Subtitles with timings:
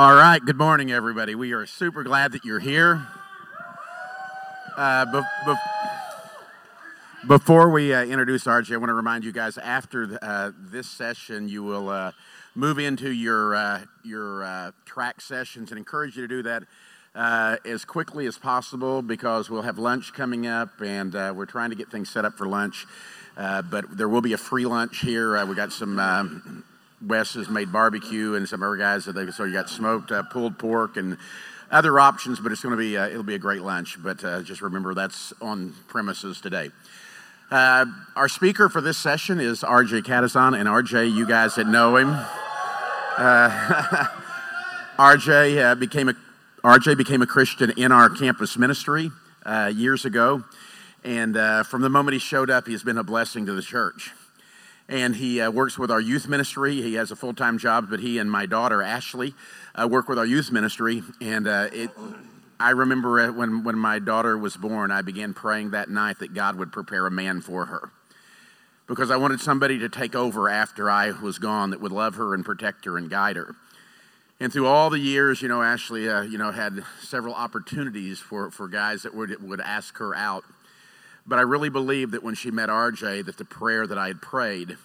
[0.00, 1.34] All right, good morning, everybody.
[1.34, 3.06] We are super glad that you're here.
[4.74, 10.18] Uh, be- be- before we uh, introduce RJ, I want to remind you guys after
[10.22, 12.12] uh, this session, you will uh,
[12.54, 16.62] move into your, uh, your uh, track sessions and encourage you to do that
[17.66, 21.90] as quickly as possible because we'll have lunch coming up and we're trying to get
[21.90, 22.86] things set up for lunch.
[23.36, 25.44] but there will be a free lunch here.
[25.44, 26.64] we got some um,
[27.06, 30.22] Wes has made barbecue and some other guys that they so you got smoked uh,
[30.24, 31.16] pulled pork and
[31.70, 34.02] other options, but it's going to be uh, it'll be a great lunch.
[34.02, 36.70] But uh, just remember that's on premises today.
[37.50, 37.86] Uh,
[38.16, 40.02] our speaker for this session is R.J.
[40.02, 41.06] Catazon, and R.J.
[41.06, 44.06] You guys that know him, uh,
[44.98, 45.60] R.J.
[45.60, 46.14] Uh, became a
[46.62, 46.94] R.J.
[46.96, 49.10] became a Christian in our campus ministry
[49.72, 50.44] years ago,
[51.02, 51.34] and
[51.66, 54.12] from the moment he showed up, he's been a blessing to the church
[54.90, 56.82] and he uh, works with our youth ministry.
[56.82, 59.34] He has a full time job, but he and my daughter Ashley
[59.74, 61.02] uh, work with our youth ministry.
[61.20, 61.90] And uh, it,
[62.58, 66.34] I remember uh, when when my daughter was born, I began praying that night that
[66.34, 67.90] God would prepare a man for her,
[68.86, 72.34] because I wanted somebody to take over after I was gone that would love her
[72.34, 73.54] and protect her and guide her.
[74.42, 78.50] And through all the years, you know, Ashley, uh, you know, had several opportunities for,
[78.50, 80.44] for guys that would, would ask her out
[81.30, 84.20] but I really believe that when she met RJ, that the prayer that I had
[84.20, 84.76] prayed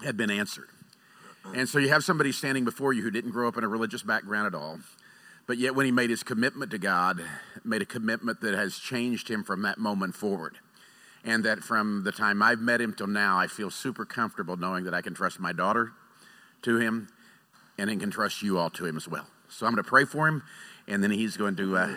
[0.00, 0.68] had been answered.
[1.52, 4.04] And so you have somebody standing before you who didn't grow up in a religious
[4.04, 4.78] background at all,
[5.48, 7.20] but yet when he made his commitment to God,
[7.64, 10.58] made a commitment that has changed him from that moment forward.
[11.24, 14.84] And that from the time I've met him till now, I feel super comfortable knowing
[14.84, 15.90] that I can trust my daughter
[16.62, 17.08] to him
[17.76, 19.26] and I can trust you all to him as well.
[19.48, 20.44] So I'm going to pray for him,
[20.86, 21.94] and then he's going to uh,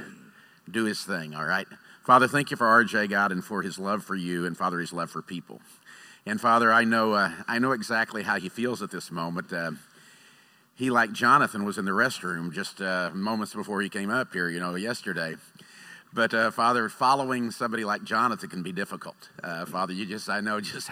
[0.71, 1.67] do his thing, all right?
[2.03, 4.91] Father, thank you for RJ, God, and for his love for you, and Father, his
[4.91, 5.61] love for people.
[6.25, 9.53] And Father, I know, uh, I know exactly how he feels at this moment.
[9.53, 9.71] Uh,
[10.75, 14.49] he, like Jonathan, was in the restroom just uh, moments before he came up here,
[14.49, 15.35] you know, yesterday.
[16.11, 19.29] But uh, Father, following somebody like Jonathan can be difficult.
[19.41, 20.89] Uh, Father, you just, I know just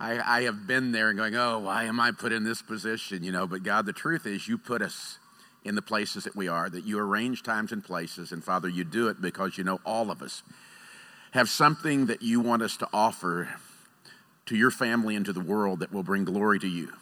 [0.00, 3.22] I, I have been there and going, oh, why am I put in this position,
[3.22, 3.46] you know?
[3.46, 5.20] But God, the truth is, you put us
[5.64, 8.32] in the places that we are, that you arrange times and places.
[8.32, 10.42] And Father, you do it because you know all of us
[11.32, 13.48] have something that you want us to offer
[14.46, 16.92] to your family and to the world that will bring glory to you.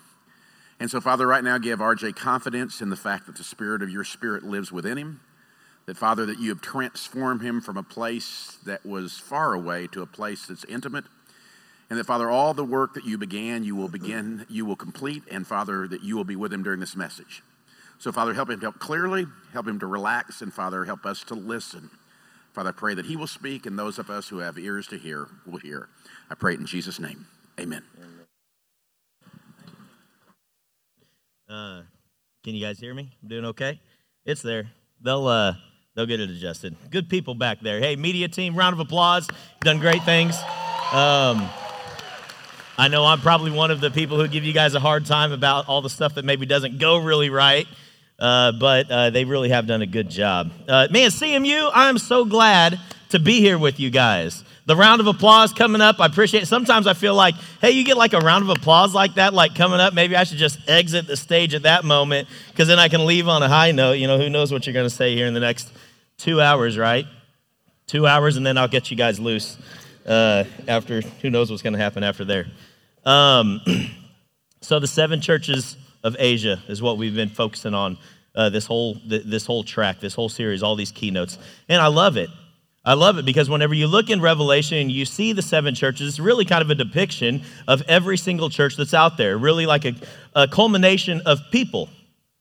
[0.78, 3.90] And so, Father, right now, give RJ confidence in the fact that the Spirit of
[3.90, 5.20] your Spirit lives within him.
[5.86, 10.02] That, Father, that you have transformed him from a place that was far away to
[10.02, 11.04] a place that's intimate.
[11.90, 15.24] And that, Father, all the work that you began, you will begin, you will complete.
[15.30, 17.42] And, Father, that you will be with him during this message.
[18.02, 21.22] So, Father, help him to help clearly, help him to relax, and Father, help us
[21.22, 21.88] to listen.
[22.52, 24.98] Father, I pray that he will speak, and those of us who have ears to
[24.98, 25.88] hear will hear.
[26.28, 27.28] I pray it in Jesus' name.
[27.60, 27.84] Amen.
[31.48, 31.82] Uh,
[32.42, 33.08] can you guys hear me?
[33.22, 33.80] I'm doing okay?
[34.24, 34.72] It's there.
[35.00, 35.54] They'll uh,
[35.94, 36.74] they'll get it adjusted.
[36.90, 37.78] Good people back there.
[37.78, 39.28] Hey, media team, round of applause.
[39.60, 40.34] Done great things.
[40.92, 41.48] Um,
[42.76, 45.30] I know I'm probably one of the people who give you guys a hard time
[45.30, 47.68] about all the stuff that maybe doesn't go really right.
[48.18, 50.52] Uh, but uh, they really have done a good job.
[50.68, 52.78] Uh, man, CMU, I'm so glad
[53.10, 54.44] to be here with you guys.
[54.64, 56.46] The round of applause coming up, I appreciate it.
[56.46, 59.56] Sometimes I feel like, hey, you get like a round of applause like that, like
[59.56, 62.88] coming up, maybe I should just exit the stage at that moment because then I
[62.88, 63.94] can leave on a high note.
[63.94, 65.72] You know, who knows what you're going to say here in the next
[66.16, 67.06] two hours, right?
[67.88, 69.58] Two hours, and then I'll get you guys loose
[70.06, 72.46] uh, after, who knows what's going to happen after there.
[73.04, 73.60] Um,
[74.60, 77.98] so the seven churches of Asia is what we've been focusing on
[78.34, 82.16] uh, this whole this whole track, this whole series, all these keynotes, and I love
[82.16, 82.30] it.
[82.84, 86.08] I love it because whenever you look in Revelation and you see the seven churches,
[86.08, 89.84] it's really kind of a depiction of every single church that's out there, really like
[89.84, 89.94] a,
[90.34, 91.88] a culmination of people.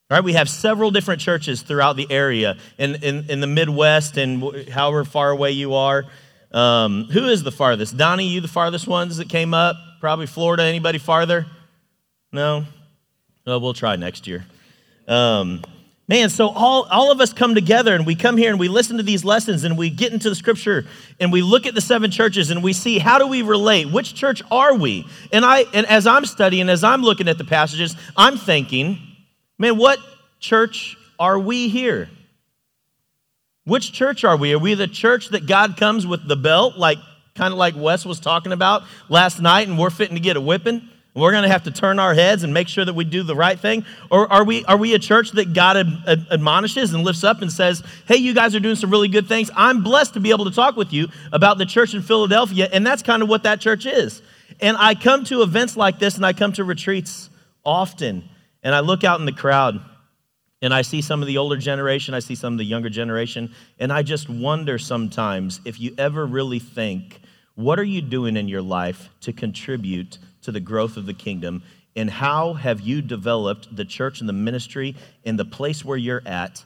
[0.09, 0.23] Right?
[0.23, 5.05] We have several different churches throughout the area in, in, in the Midwest and however
[5.05, 6.05] far away you are.
[6.51, 7.95] Um, who is the farthest?
[7.95, 9.77] Donnie, you the farthest ones that came up?
[10.01, 10.63] Probably Florida.
[10.63, 11.45] Anybody farther?
[12.33, 12.65] No?
[13.45, 14.45] Well, we'll try next year.
[15.07, 15.63] Um,
[16.07, 18.97] man, so all, all of us come together and we come here and we listen
[18.97, 20.85] to these lessons and we get into the scripture
[21.19, 23.91] and we look at the seven churches and we see how do we relate?
[23.91, 25.07] Which church are we?
[25.33, 28.99] And I and as I'm studying, as I'm looking at the passages, I'm thinking,
[29.57, 29.97] man, what
[30.39, 32.09] church are we here?
[33.63, 34.53] Which church are we?
[34.53, 36.99] Are we the church that God comes with the belt, like
[37.33, 40.41] kind of like Wes was talking about last night, and we're fitting to get a
[40.41, 40.89] whipping?
[41.13, 43.35] We're going to have to turn our heads and make sure that we do the
[43.35, 43.85] right thing?
[44.09, 47.51] Or are we, are we a church that God ad- admonishes and lifts up and
[47.51, 49.51] says, hey, you guys are doing some really good things.
[49.55, 52.69] I'm blessed to be able to talk with you about the church in Philadelphia.
[52.71, 54.21] And that's kind of what that church is.
[54.61, 57.29] And I come to events like this and I come to retreats
[57.65, 58.23] often.
[58.63, 59.81] And I look out in the crowd
[60.61, 63.53] And I see some of the older generation, I see some of the younger generation,
[63.79, 67.19] and I just wonder sometimes if you ever really think,
[67.55, 71.63] what are you doing in your life to contribute to the growth of the kingdom?
[71.95, 74.95] And how have you developed the church and the ministry
[75.25, 76.63] and the place where you're at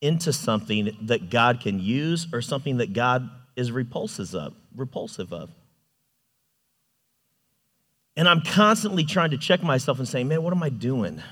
[0.00, 5.50] into something that God can use or something that God is repulsive of, repulsive of?
[8.16, 11.22] And I'm constantly trying to check myself and say, man, what am I doing?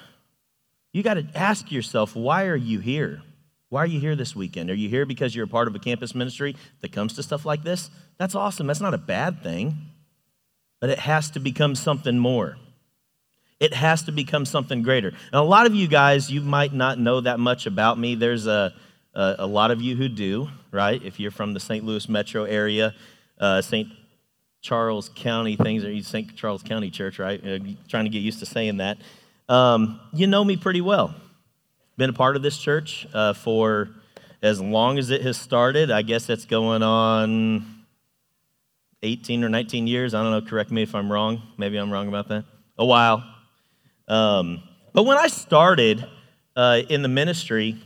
[0.92, 3.22] You got to ask yourself, why are you here?
[3.70, 4.70] Why are you here this weekend?
[4.70, 7.44] Are you here because you're a part of a campus ministry that comes to stuff
[7.44, 7.90] like this?
[8.18, 8.68] That's awesome.
[8.68, 9.74] That's not a bad thing.
[10.84, 12.58] But it has to become something more.
[13.58, 15.08] It has to become something greater.
[15.08, 18.16] And a lot of you guys, you might not know that much about me.
[18.16, 18.74] There's a,
[19.14, 21.02] a, a lot of you who do, right?
[21.02, 21.86] If you're from the St.
[21.86, 22.94] Louis metro area,
[23.40, 23.88] uh, St.
[24.60, 26.36] Charles County things, or St.
[26.36, 27.42] Charles County Church, right?
[27.42, 28.98] Uh, trying to get used to saying that.
[29.48, 31.14] Um, you know me pretty well.
[31.96, 33.88] Been a part of this church uh, for
[34.42, 35.90] as long as it has started.
[35.90, 37.73] I guess that's going on
[39.04, 40.14] 18 or 19 years.
[40.14, 40.48] I don't know.
[40.48, 41.42] Correct me if I'm wrong.
[41.58, 42.44] Maybe I'm wrong about that.
[42.78, 43.22] A while.
[44.08, 44.62] Um,
[44.92, 46.04] but when I started
[46.56, 47.76] uh, in the ministry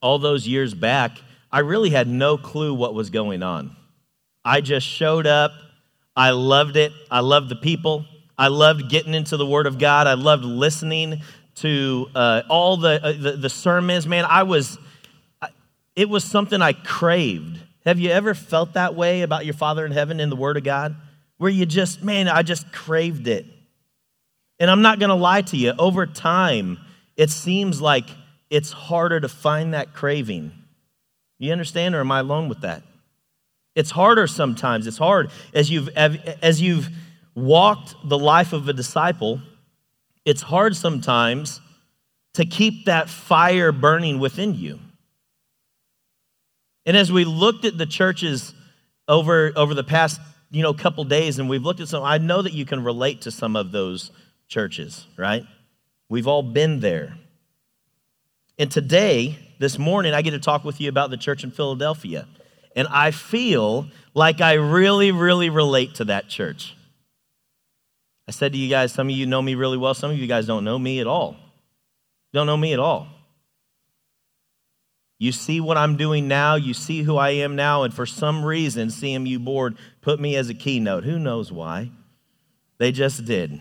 [0.00, 1.18] all those years back,
[1.52, 3.76] I really had no clue what was going on.
[4.44, 5.52] I just showed up
[6.18, 6.92] I loved it.
[7.12, 8.04] I loved the people.
[8.36, 10.08] I loved getting into the Word of God.
[10.08, 11.22] I loved listening
[11.56, 14.04] to uh, all the, uh, the, the sermons.
[14.04, 14.78] Man, I was.
[15.94, 17.60] It was something I craved.
[17.88, 20.62] Have you ever felt that way about your Father in heaven in the Word of
[20.62, 20.94] God?
[21.38, 23.46] Where you just, man, I just craved it.
[24.58, 25.72] And I'm not going to lie to you.
[25.78, 26.78] Over time,
[27.16, 28.04] it seems like
[28.50, 30.52] it's harder to find that craving.
[31.38, 32.82] You understand, or am I alone with that?
[33.74, 34.86] It's harder sometimes.
[34.86, 36.90] It's hard as you've as you've
[37.34, 39.40] walked the life of a disciple.
[40.26, 41.62] It's hard sometimes
[42.34, 44.78] to keep that fire burning within you.
[46.88, 48.54] And as we looked at the churches
[49.06, 52.40] over over the past, you know, couple days and we've looked at some I know
[52.40, 54.10] that you can relate to some of those
[54.48, 55.44] churches, right?
[56.08, 57.18] We've all been there.
[58.58, 62.26] And today, this morning, I get to talk with you about the church in Philadelphia.
[62.74, 66.74] And I feel like I really, really relate to that church.
[68.26, 70.26] I said to you guys, some of you know me really well, some of you
[70.26, 71.36] guys don't know me at all.
[72.32, 73.08] Don't know me at all.
[75.18, 78.44] You see what I'm doing now, you see who I am now, and for some
[78.44, 81.04] reason, CMU board put me as a keynote.
[81.04, 81.90] Who knows why?
[82.78, 83.60] They just did.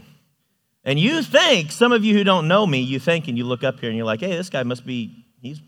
[0.84, 3.64] And you think, some of you who don't know me, you think and you look
[3.64, 5.60] up here and you're like, hey, this guy must be, he's,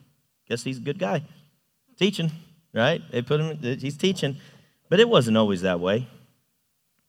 [0.48, 1.24] guess he's a good guy.
[1.98, 2.32] Teaching
[2.74, 3.02] right?
[3.12, 4.38] They put him, he's teaching.
[4.90, 6.08] But it wasn't always that way.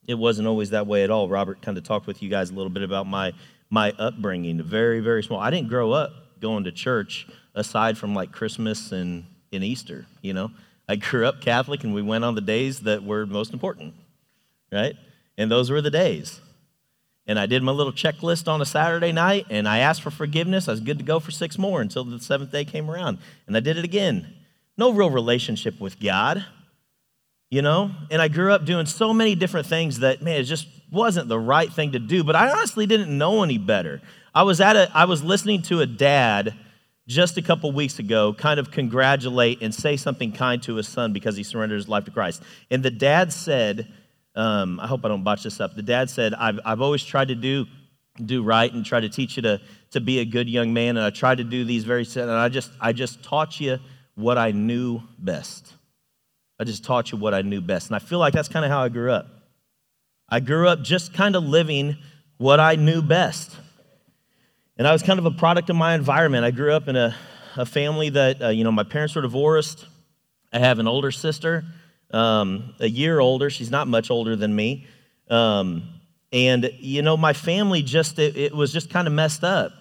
[0.06, 1.28] It wasn't always that way at all.
[1.28, 3.32] Robert kind of talked with you guys a little bit about my,
[3.68, 4.62] my upbringing.
[4.62, 5.38] Very, very small.
[5.38, 10.32] I didn't grow up going to church aside from like Christmas and, and Easter, you
[10.32, 10.50] know.
[10.88, 13.94] I grew up Catholic and we went on the days that were most important,
[14.72, 14.96] right?
[15.38, 16.40] And those were the days.
[17.26, 20.66] And I did my little checklist on a Saturday night and I asked for forgiveness.
[20.66, 23.18] I was good to go for six more until the seventh day came around.
[23.46, 24.34] And I did it again
[24.80, 26.44] no real relationship with God,
[27.50, 27.90] you know?
[28.10, 31.38] And I grew up doing so many different things that, man, it just wasn't the
[31.38, 34.00] right thing to do, but I honestly didn't know any better.
[34.34, 36.54] I was at a, I was listening to a dad
[37.10, 41.12] just a couple weeks ago kind of congratulate and say something kind to his son
[41.12, 42.40] because he surrendered his life to Christ.
[42.70, 43.88] And the dad said,
[44.36, 45.74] um, I hope I don't botch this up.
[45.74, 47.66] The dad said, I've, I've always tried to do
[48.24, 49.60] do right and try to teach you to,
[49.92, 50.96] to be a good young man.
[50.98, 52.16] And I tried to do these very, things.
[52.16, 53.78] and I just, I just taught you
[54.14, 55.72] what I knew best.
[56.58, 57.88] I just taught you what I knew best.
[57.88, 59.26] And I feel like that's kind of how I grew up.
[60.28, 61.96] I grew up just kind of living
[62.36, 63.56] what I knew best.
[64.80, 66.46] And I was kind of a product of my environment.
[66.46, 67.14] I grew up in a,
[67.54, 69.86] a family that, uh, you know, my parents were divorced.
[70.54, 71.66] I have an older sister,
[72.12, 73.50] um, a year older.
[73.50, 74.86] She's not much older than me.
[75.28, 75.82] Um,
[76.32, 79.72] and, you know, my family just, it, it was just kind of messed up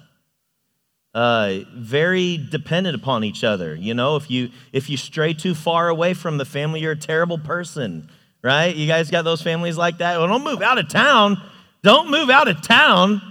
[1.14, 3.74] uh, very dependent upon each other.
[3.76, 7.00] You know, if you if you stray too far away from the family, you're a
[7.00, 8.10] terrible person,
[8.44, 8.76] right?
[8.76, 10.18] You guys got those families like that.
[10.18, 11.42] Well, don't move out of town.
[11.84, 13.22] Don't move out of town.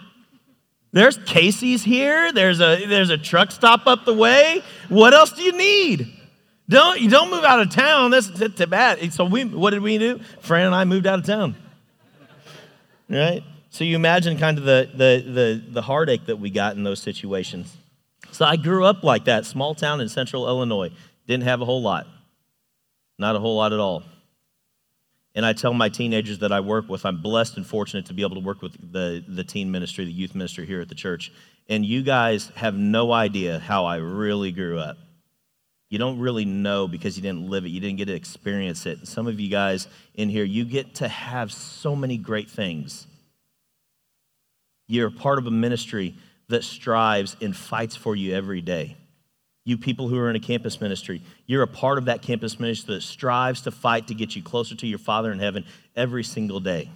[0.92, 2.32] There's Casey's here.
[2.32, 4.62] There's a there's a truck stop up the way.
[4.88, 6.14] What else do you need?
[6.68, 8.10] Don't you don't move out of town.
[8.10, 9.12] That's too bad.
[9.12, 10.20] So we what did we do?
[10.40, 11.56] Fran and I moved out of town.
[13.08, 13.42] Right?
[13.70, 17.00] So you imagine kind of the, the, the, the heartache that we got in those
[17.00, 17.76] situations.
[18.32, 20.90] So I grew up like that, small town in central Illinois.
[21.26, 22.06] Didn't have a whole lot.
[23.18, 24.02] Not a whole lot at all.
[25.34, 28.22] And I tell my teenagers that I work with, I'm blessed and fortunate to be
[28.22, 31.32] able to work with the, the teen ministry, the youth ministry here at the church.
[31.68, 34.96] And you guys have no idea how I really grew up.
[35.90, 39.06] You don't really know because you didn't live it, you didn't get to experience it.
[39.06, 43.06] Some of you guys in here, you get to have so many great things.
[44.86, 46.14] You're part of a ministry
[46.48, 48.96] that strives and fights for you every day.
[49.68, 52.94] You people who are in a campus ministry, you're a part of that campus ministry
[52.94, 56.58] that strives to fight to get you closer to your Father in heaven every single
[56.58, 56.88] day.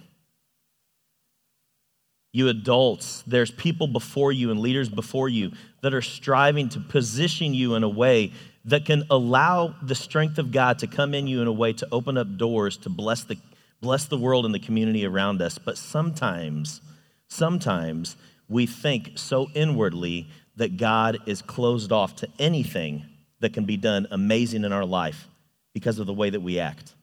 [2.31, 5.51] You adults, there's people before you and leaders before you
[5.83, 8.31] that are striving to position you in a way
[8.65, 11.87] that can allow the strength of God to come in you in a way to
[11.91, 13.37] open up doors to bless the,
[13.81, 15.59] bless the world and the community around us.
[15.59, 16.81] But sometimes,
[17.27, 18.15] sometimes
[18.49, 23.05] we think so inwardly that God is closed off to anything
[23.39, 25.27] that can be done amazing in our life
[25.73, 26.93] because of the way that we act.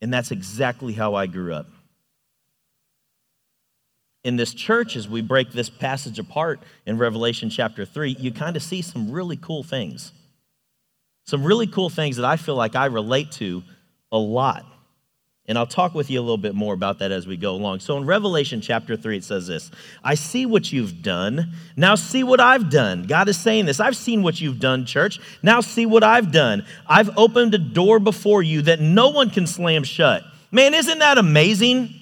[0.00, 1.66] And that's exactly how I grew up
[4.24, 8.56] in this church, as we break this passage apart in Revelation chapter 3, you kind
[8.56, 10.12] of see some really cool things.
[11.24, 13.62] Some really cool things that I feel like I relate to
[14.12, 14.64] a lot.
[15.48, 17.80] And I'll talk with you a little bit more about that as we go along.
[17.80, 19.72] So in Revelation chapter 3, it says this
[20.04, 21.52] I see what you've done.
[21.76, 23.04] Now see what I've done.
[23.04, 23.80] God is saying this.
[23.80, 25.18] I've seen what you've done, church.
[25.42, 26.64] Now see what I've done.
[26.86, 30.22] I've opened a door before you that no one can slam shut.
[30.52, 31.92] Man, isn't that amazing?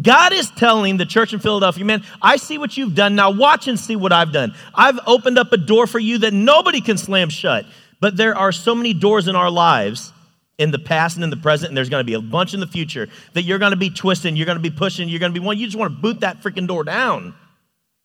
[0.00, 3.14] God is telling the church in Philadelphia, man, I see what you've done.
[3.14, 4.54] Now watch and see what I've done.
[4.74, 7.64] I've opened up a door for you that nobody can slam shut.
[8.00, 10.12] But there are so many doors in our lives
[10.58, 12.60] in the past and in the present, and there's going to be a bunch in
[12.60, 15.32] the future that you're going to be twisting, you're going to be pushing, you're going
[15.32, 15.58] to be one.
[15.58, 17.34] You just want to boot that freaking door down.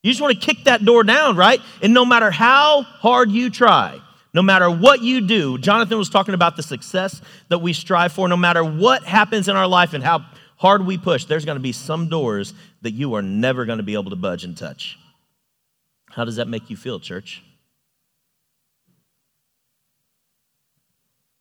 [0.03, 1.59] You just want to kick that door down, right?
[1.81, 3.99] And no matter how hard you try,
[4.33, 8.27] no matter what you do, Jonathan was talking about the success that we strive for,
[8.27, 10.25] no matter what happens in our life and how
[10.57, 13.83] hard we push, there's going to be some doors that you are never going to
[13.83, 14.97] be able to budge and touch.
[16.09, 17.43] How does that make you feel, church?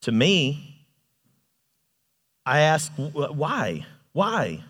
[0.02, 0.75] To me,
[2.46, 3.84] I ask, why?
[4.12, 4.62] Why?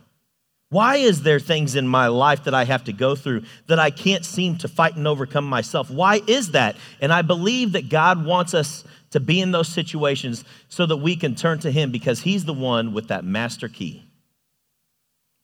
[0.70, 3.90] Why is there things in my life that I have to go through that I
[3.90, 5.90] can't seem to fight and overcome myself?
[5.90, 6.76] Why is that?
[7.00, 11.14] And I believe that God wants us to be in those situations so that we
[11.14, 14.02] can turn to Him because He's the one with that master key.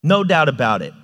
[0.03, 0.95] No doubt about it.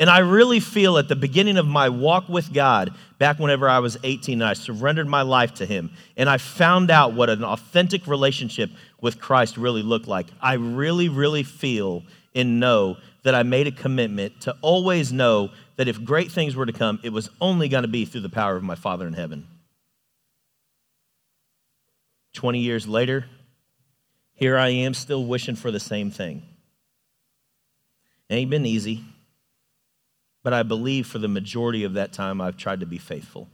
[0.00, 3.80] And I really feel at the beginning of my walk with God, back whenever I
[3.80, 7.44] was 18, and I surrendered my life to Him, and I found out what an
[7.44, 10.26] authentic relationship with Christ really looked like.
[10.40, 12.02] I really, really feel
[12.34, 16.66] and know that I made a commitment to always know that if great things were
[16.66, 19.14] to come, it was only going to be through the power of my Father in
[19.14, 19.46] heaven.
[22.34, 23.26] 20 years later,
[24.34, 26.42] here I am still wishing for the same thing.
[28.28, 29.04] It ain't been easy,
[30.42, 33.48] but I believe for the majority of that time I've tried to be faithful.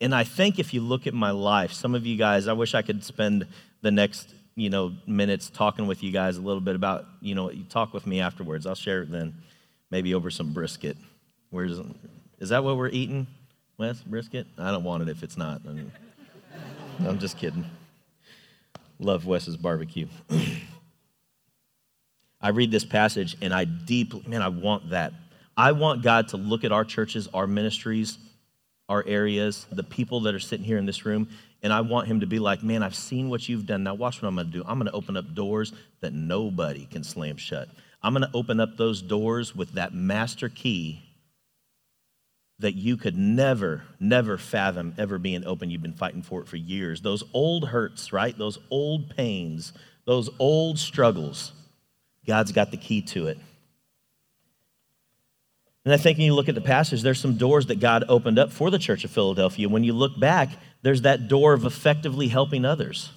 [0.00, 2.74] And I think if you look at my life, some of you guys, I wish
[2.74, 3.46] I could spend
[3.84, 7.50] the next, you know, minutes talking with you guys a little bit about, you know,
[7.50, 8.66] you talk with me afterwards.
[8.66, 9.34] I'll share it then,
[9.90, 10.96] maybe over some brisket.
[11.50, 11.78] Where's
[12.38, 13.26] is that what we're eating?
[13.76, 14.46] Wes, brisket?
[14.56, 15.60] I don't want it if it's not.
[15.68, 15.92] I mean,
[17.06, 17.66] I'm just kidding.
[18.98, 20.06] Love Wes's barbecue.
[22.40, 25.12] I read this passage and I deeply, man, I want that.
[25.58, 28.16] I want God to look at our churches, our ministries,
[28.88, 31.28] our areas, the people that are sitting here in this room,
[31.64, 33.82] and I want Him to be like, man, I've seen what you've done.
[33.82, 34.62] Now, watch what I'm going to do.
[34.64, 37.68] I'm going to open up doors that nobody can slam shut.
[38.00, 41.02] I'm going to open up those doors with that master key
[42.60, 45.70] that you could never, never fathom ever being open.
[45.70, 47.00] You've been fighting for it for years.
[47.00, 48.38] Those old hurts, right?
[48.38, 49.72] Those old pains,
[50.04, 51.52] those old struggles
[52.26, 53.38] God's got the key to it.
[55.84, 58.38] And I think when you look at the passage, there's some doors that God opened
[58.38, 59.68] up for the church of Philadelphia.
[59.68, 60.50] When you look back,
[60.82, 63.10] there's that door of effectively helping others.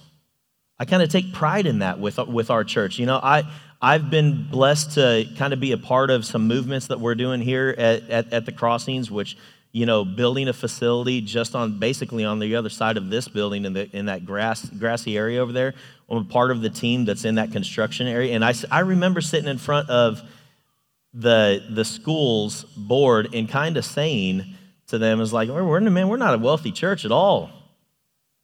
[0.78, 2.98] I kind of take pride in that with, with our church.
[2.98, 3.44] You know, I,
[3.80, 7.40] I've been blessed to kind of be a part of some movements that we're doing
[7.40, 9.36] here at, at, at the crossings, which,
[9.72, 13.64] you know, building a facility just on basically on the other side of this building
[13.64, 15.74] in, the, in that grass, grassy area over there
[16.10, 18.34] I'm a part of the team that's in that construction area.
[18.34, 20.22] And I, I remember sitting in front of
[21.14, 24.54] the, the school's board and kind of saying
[24.88, 27.50] to them, is like, we're, man, we're not a wealthy church at all.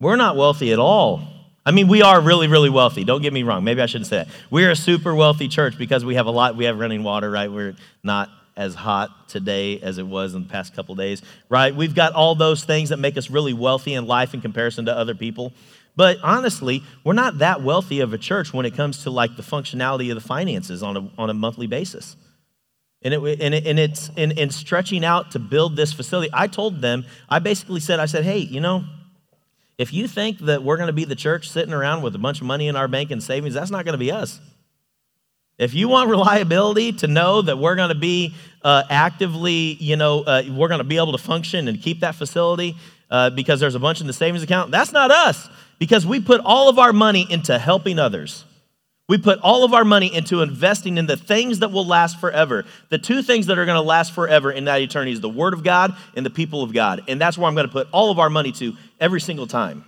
[0.01, 1.23] We're not wealthy at all.
[1.67, 3.05] I mean, we are really, really wealthy.
[3.05, 3.65] Don't get me wrong.
[3.65, 4.29] Maybe I shouldn't say that.
[4.51, 6.57] We're a super wealthy church because we have a lot.
[6.57, 7.51] We have running water, right?
[7.51, 11.75] We're not as hot today as it was in the past couple days, right?
[11.75, 14.97] We've got all those things that make us really wealthy in life in comparison to
[14.97, 15.53] other people.
[15.97, 19.43] But honestly, we're not that wealthy of a church when it comes to like the
[19.43, 22.17] functionality of the finances on a, on a monthly basis.
[23.05, 26.31] And, it, and, it, and it's in, in stretching out to build this facility.
[26.33, 28.85] I told them, I basically said, I said, hey, you know,
[29.77, 32.41] if you think that we're going to be the church sitting around with a bunch
[32.41, 34.41] of money in our bank and savings, that's not going to be us.
[35.59, 40.23] If you want reliability to know that we're going to be uh, actively, you know,
[40.23, 42.77] uh, we're going to be able to function and keep that facility
[43.11, 46.41] uh, because there's a bunch in the savings account, that's not us because we put
[46.45, 48.45] all of our money into helping others.
[49.07, 52.65] We put all of our money into investing in the things that will last forever.
[52.89, 55.53] The two things that are going to last forever in that eternity is the Word
[55.53, 57.03] of God and the people of God.
[57.07, 59.85] And that's where I'm going to put all of our money to every single time.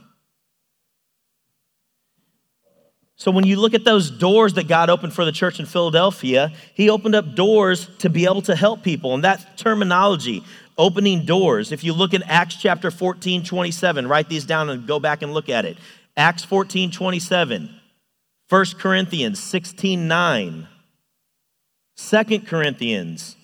[3.19, 6.53] So when you look at those doors that God opened for the church in Philadelphia,
[6.75, 9.15] He opened up doors to be able to help people.
[9.15, 10.45] And that terminology,
[10.77, 15.01] opening doors, if you look in Acts chapter 14, 27, write these down and go
[15.01, 15.79] back and look at it.
[16.19, 17.76] Acts 14, 27.
[18.49, 20.69] 1 Corinthians 16 9,
[21.97, 23.37] 2 Corinthians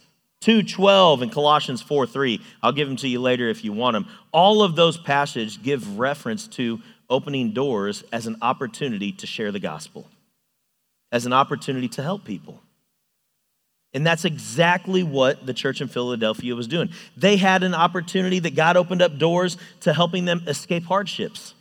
[0.43, 2.41] 2 12, and Colossians 4 3.
[2.63, 4.07] I'll give them to you later if you want them.
[4.33, 6.81] All of those passages give reference to
[7.11, 10.07] opening doors as an opportunity to share the gospel,
[11.11, 12.61] as an opportunity to help people.
[13.95, 16.91] And that's exactly what the church in Philadelphia was doing.
[17.17, 21.55] They had an opportunity that God opened up doors to helping them escape hardships.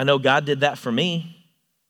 [0.00, 1.36] I know God did that for me.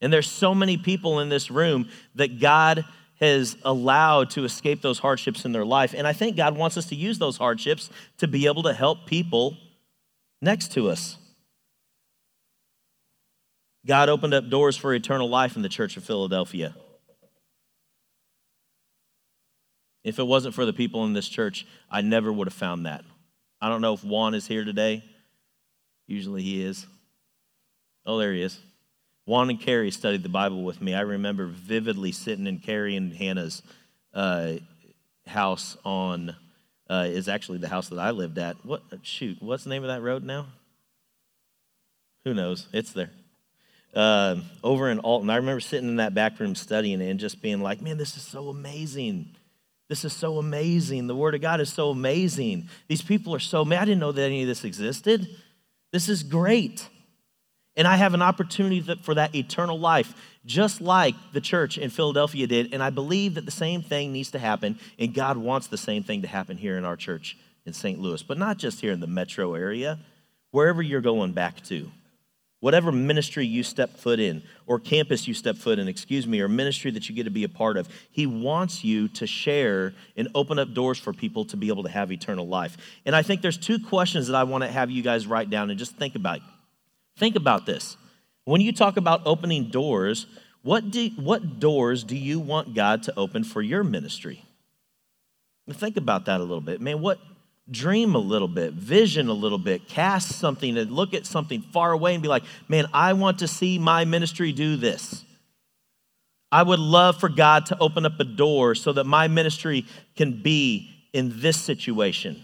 [0.00, 2.84] And there's so many people in this room that God
[3.20, 5.94] has allowed to escape those hardships in their life.
[5.96, 7.88] And I think God wants us to use those hardships
[8.18, 9.56] to be able to help people
[10.42, 11.18] next to us.
[13.86, 16.74] God opened up doors for eternal life in the church of Philadelphia.
[20.02, 23.04] If it wasn't for the people in this church, I never would have found that.
[23.60, 25.04] I don't know if Juan is here today.
[26.08, 26.88] Usually he is.
[28.10, 28.58] Oh, there he is.
[29.24, 30.94] Juan and Carrie studied the Bible with me.
[30.94, 33.62] I remember vividly sitting in Carrie and Hannah's
[34.12, 34.54] uh,
[35.28, 36.34] house on,
[36.88, 38.56] uh, is actually the house that I lived at.
[38.66, 40.46] What, shoot, what's the name of that road now?
[42.24, 42.66] Who knows?
[42.72, 43.12] It's there.
[43.94, 47.60] Uh, over in Alton, I remember sitting in that back room studying and just being
[47.60, 49.36] like, man, this is so amazing.
[49.88, 51.06] This is so amazing.
[51.06, 52.68] The Word of God is so amazing.
[52.88, 55.28] These people are so, man, I didn't know that any of this existed.
[55.92, 56.88] This is great.
[57.76, 60.12] And I have an opportunity for that eternal life,
[60.44, 62.74] just like the church in Philadelphia did.
[62.74, 66.02] And I believe that the same thing needs to happen, and God wants the same
[66.02, 68.00] thing to happen here in our church in St.
[68.00, 69.98] Louis, but not just here in the metro area,
[70.50, 71.90] wherever you're going back to.
[72.58, 76.48] Whatever ministry you step foot in, or campus you step foot in, excuse me, or
[76.48, 80.28] ministry that you get to be a part of, He wants you to share and
[80.34, 82.76] open up doors for people to be able to have eternal life.
[83.06, 85.70] And I think there's two questions that I want to have you guys write down
[85.70, 86.40] and just think about.
[87.20, 87.98] Think about this.
[88.46, 90.26] When you talk about opening doors,
[90.62, 94.42] what, do, what doors do you want God to open for your ministry?
[95.70, 96.80] Think about that a little bit.
[96.80, 97.18] Man, what
[97.70, 101.92] dream a little bit, vision a little bit, cast something and look at something far
[101.92, 105.22] away and be like, man, I want to see my ministry do this.
[106.50, 109.84] I would love for God to open up a door so that my ministry
[110.16, 112.42] can be in this situation.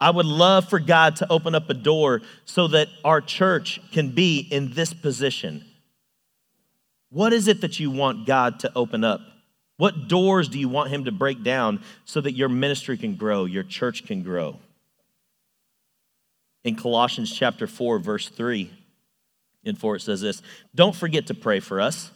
[0.00, 4.10] I would love for God to open up a door so that our church can
[4.10, 5.64] be in this position.
[7.10, 9.20] What is it that you want God to open up?
[9.76, 13.44] What doors do you want Him to break down so that your ministry can grow,
[13.44, 14.58] your church can grow?
[16.64, 18.70] In Colossians chapter 4, verse 3
[19.64, 20.42] and 4, it says this
[20.74, 22.10] Don't forget to pray for us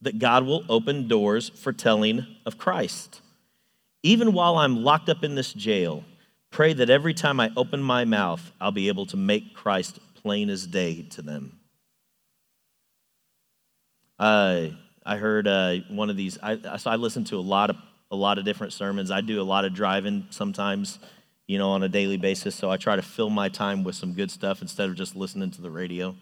[0.00, 3.20] that God will open doors for telling of Christ.
[4.02, 6.04] Even while I'm locked up in this jail,
[6.54, 10.48] Pray that every time I open my mouth, I'll be able to make Christ plain
[10.48, 11.58] as day to them.
[14.20, 14.68] Uh,
[15.04, 16.38] I heard uh, one of these.
[16.40, 17.76] I, so I listen to a lot of
[18.12, 19.10] a lot of different sermons.
[19.10, 21.00] I do a lot of driving sometimes,
[21.48, 22.54] you know, on a daily basis.
[22.54, 25.50] So I try to fill my time with some good stuff instead of just listening
[25.50, 26.14] to the radio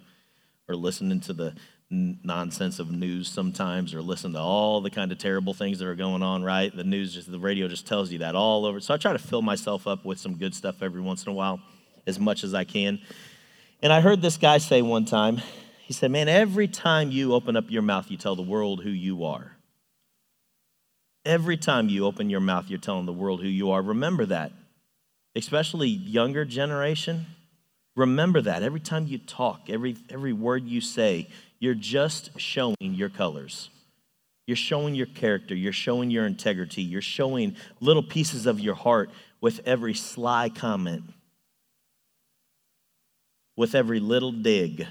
[0.66, 1.54] or listening to the
[1.92, 5.94] nonsense of news sometimes or listen to all the kind of terrible things that are
[5.94, 6.74] going on right?
[6.74, 8.81] The news just the radio just tells you that all over.
[8.81, 11.35] So i try to fill myself up with some good stuff every once in a
[11.35, 11.61] while
[12.07, 13.00] as much as i can.
[13.83, 15.40] And i heard this guy say one time
[15.83, 18.90] he said man every time you open up your mouth you tell the world who
[18.90, 19.57] you are.
[21.24, 23.83] Every time you open your mouth you're telling the world who you are.
[23.83, 24.52] Remember that
[25.37, 27.26] especially younger generation
[27.96, 31.28] remember that every time you talk every every word you say
[31.59, 33.70] you're just showing your colors.
[34.48, 35.55] You're showing your character.
[35.55, 36.83] You're showing your integrity.
[36.83, 41.05] You're showing little pieces of your heart with every sly comment.
[43.57, 44.87] with every little dig,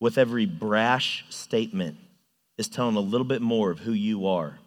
[0.00, 1.96] with every brash statement,
[2.58, 4.58] is telling a little bit more of who you are.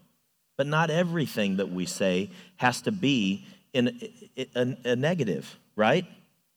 [0.57, 3.99] But not everything that we say has to be in
[4.37, 6.05] a, a, a negative, right?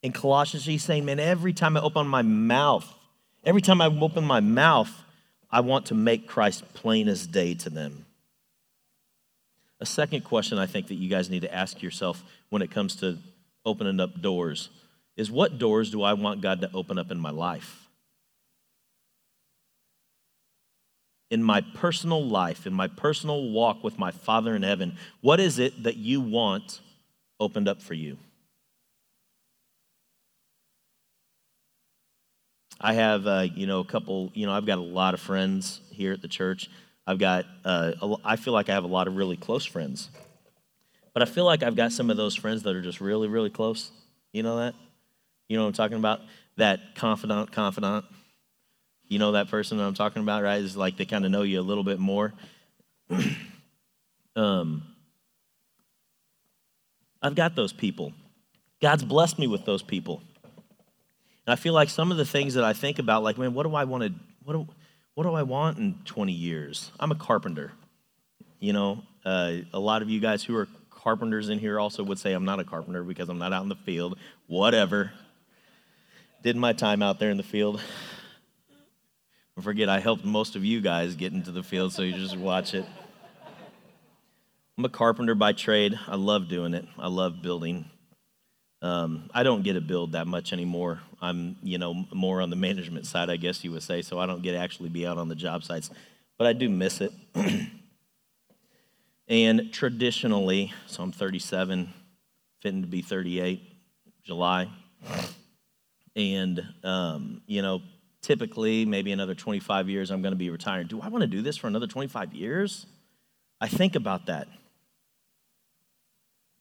[0.03, 2.91] In Colossians, he's saying, man, every time I open my mouth,
[3.45, 4.91] every time I open my mouth,
[5.51, 8.07] I want to make Christ plain as day to them.
[9.81, 12.97] A second question I think that you guys need to ask yourself when it comes
[12.97, 13.19] to
[13.65, 14.71] opening up doors
[15.17, 17.89] is what doors do I want God to open up in my life?
[21.31, 25.59] In my personal life, in my personal walk with my Father in heaven, what is
[25.59, 26.81] it that you want
[27.39, 28.17] opened up for you?
[32.81, 35.81] I have, uh, you know, a couple, you know, I've got a lot of friends
[35.91, 36.71] here at the church.
[37.07, 40.09] I've got, uh, a, I feel like I have a lot of really close friends.
[41.13, 43.51] But I feel like I've got some of those friends that are just really, really
[43.51, 43.91] close.
[44.33, 44.75] You know that?
[45.49, 46.21] You know what I'm talking about?
[46.57, 48.05] That confidant, confidant.
[49.09, 50.61] You know that person that I'm talking about, right?
[50.61, 52.33] Is like they kind of know you a little bit more.
[54.37, 54.85] um,
[57.21, 58.13] I've got those people.
[58.81, 60.23] God's blessed me with those people.
[61.51, 63.65] And I feel like some of the things that I think about, like, man, what
[63.65, 64.69] do I want to, what do,
[65.15, 66.93] what do I want in 20 years?
[67.01, 67.73] I'm a carpenter.
[68.61, 72.21] You know, uh, a lot of you guys who are carpenters in here also would
[72.21, 74.17] say I'm not a carpenter because I'm not out in the field.
[74.47, 75.11] Whatever.
[76.45, 77.83] Did my time out there in the field.
[79.57, 82.37] Don't forget, I helped most of you guys get into the field, so you just
[82.37, 82.87] watch it.
[84.79, 85.99] I'm a carpenter by trade.
[86.07, 86.87] I love doing it.
[86.97, 87.91] I love building.
[88.83, 91.01] Um, I don't get to build that much anymore.
[91.21, 94.27] I'm, you know, more on the management side, I guess you would say, so I
[94.27, 95.91] don't get to actually be out on the job sites,
[96.39, 97.13] but I do miss it.
[99.29, 101.93] and traditionally, so I'm 37,
[102.63, 103.61] fitting to be 38,
[104.25, 104.71] July,
[106.17, 107.83] and um, you know,
[108.23, 110.89] typically maybe another 25 years I'm going to be retired.
[110.89, 112.87] Do I want to do this for another 25 years?
[113.61, 114.49] I think about that.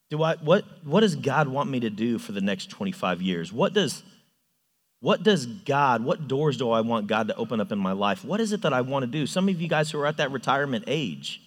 [0.09, 3.53] Do I, what, what does God want me to do for the next 25 years?
[3.53, 4.03] What does,
[5.01, 8.25] what does God, what doors do I want God to open up in my life?
[8.25, 9.27] What is it that I want to do?
[9.27, 11.41] Some of you guys who are at that retirement age,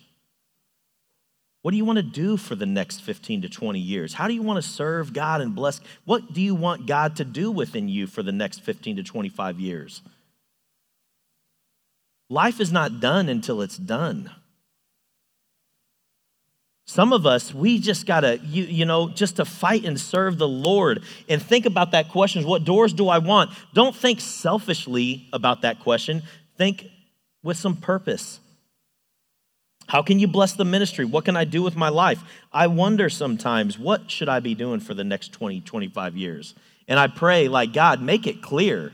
[1.62, 4.14] what do you want to do for the next 15 to 20 years?
[4.14, 5.80] How do you want to serve God and bless?
[6.04, 9.60] What do you want God to do within you for the next 15 to 25
[9.60, 10.02] years?
[12.28, 14.30] Life is not done until it's done.
[16.84, 20.48] Some of us, we just gotta, you, you know, just to fight and serve the
[20.48, 23.50] Lord and think about that question what doors do I want?
[23.72, 26.22] Don't think selfishly about that question.
[26.56, 26.86] Think
[27.42, 28.40] with some purpose.
[29.86, 31.04] How can you bless the ministry?
[31.04, 32.22] What can I do with my life?
[32.52, 36.54] I wonder sometimes, what should I be doing for the next 20, 25 years?
[36.88, 38.92] And I pray, like, God, make it clear.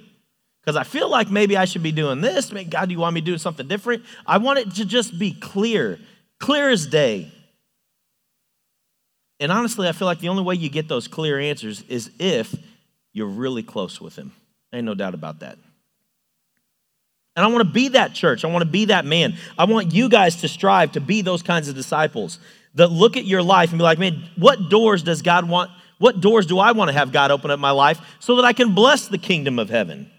[0.61, 2.51] Because I feel like maybe I should be doing this.
[2.51, 4.05] God, do you want me to do something different?
[4.27, 5.99] I want it to just be clear,
[6.39, 7.33] clear as day.
[9.41, 12.55] And honestly, I feel like the only way you get those clear answers is if
[13.13, 14.33] you're really close with Him.
[14.73, 15.59] Ain't no doubt about that.
[17.37, 18.45] And I want to be that church.
[18.45, 19.37] I want to be that man.
[19.57, 22.41] I want you guys to strive to be those kinds of disciples
[22.75, 25.71] that look at your life and be like, man, what doors does God want?
[25.99, 28.53] What doors do I want to have God open up my life so that I
[28.53, 30.11] can bless the kingdom of heaven?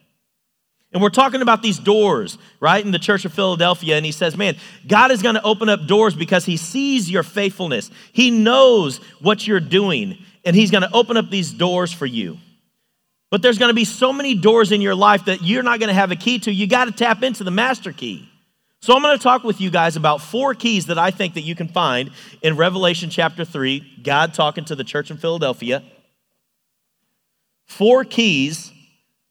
[0.92, 3.96] And we're talking about these doors, right, in the church of Philadelphia.
[3.96, 4.56] And he says, man,
[4.88, 7.92] God is going to open up doors because he sees your faithfulness.
[8.12, 12.40] He knows what you're doing, and he's going to open up these doors for you.
[13.30, 15.90] But there's going to be so many doors in your life that you're not going
[15.90, 16.52] to have a key to.
[16.52, 18.28] You got to tap into the master key.
[18.82, 21.42] So I'm going to talk with you guys about four keys that I think that
[21.42, 25.84] you can find in Revelation chapter 3, God talking to the church in Philadelphia.
[27.68, 28.72] Four keys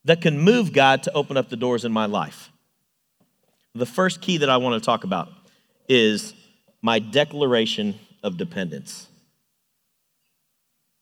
[0.04, 2.50] that can move God to open up the doors in my life.
[3.74, 5.28] The first key that I want to talk about
[5.88, 6.34] is
[6.82, 9.08] my declaration of dependence.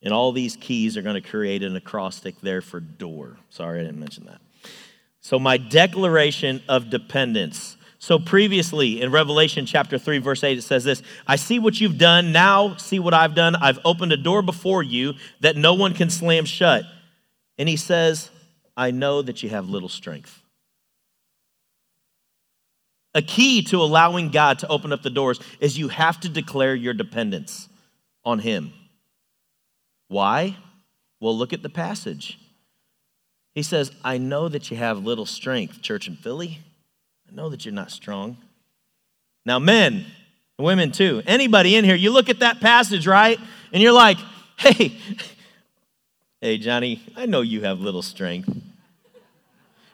[0.03, 3.39] And all these keys are going to create an acrostic there for door.
[3.51, 4.41] Sorry, I didn't mention that.
[5.21, 7.77] So, my declaration of dependence.
[7.99, 11.99] So, previously in Revelation chapter 3, verse 8, it says this I see what you've
[11.99, 12.31] done.
[12.31, 13.57] Now, see what I've done.
[13.57, 16.85] I've opened a door before you that no one can slam shut.
[17.59, 18.31] And he says,
[18.77, 20.43] I know that you have little strength.
[23.15, 26.75] A key to allowing God to open up the doors is you have to declare
[26.75, 27.69] your dependence
[28.25, 28.73] on Him.
[30.09, 30.57] Why?
[31.19, 32.39] Well, look at the passage.
[33.55, 36.59] He says, I know that you have little strength, church in Philly.
[37.27, 38.37] I know that you're not strong.
[39.47, 40.05] Now, men,
[40.59, 43.41] women too, anybody in here, you look at that passage, right?
[43.73, 44.19] And you're like,
[44.59, 44.99] hey,
[46.41, 48.55] Hey, Johnny, I know you have little strength.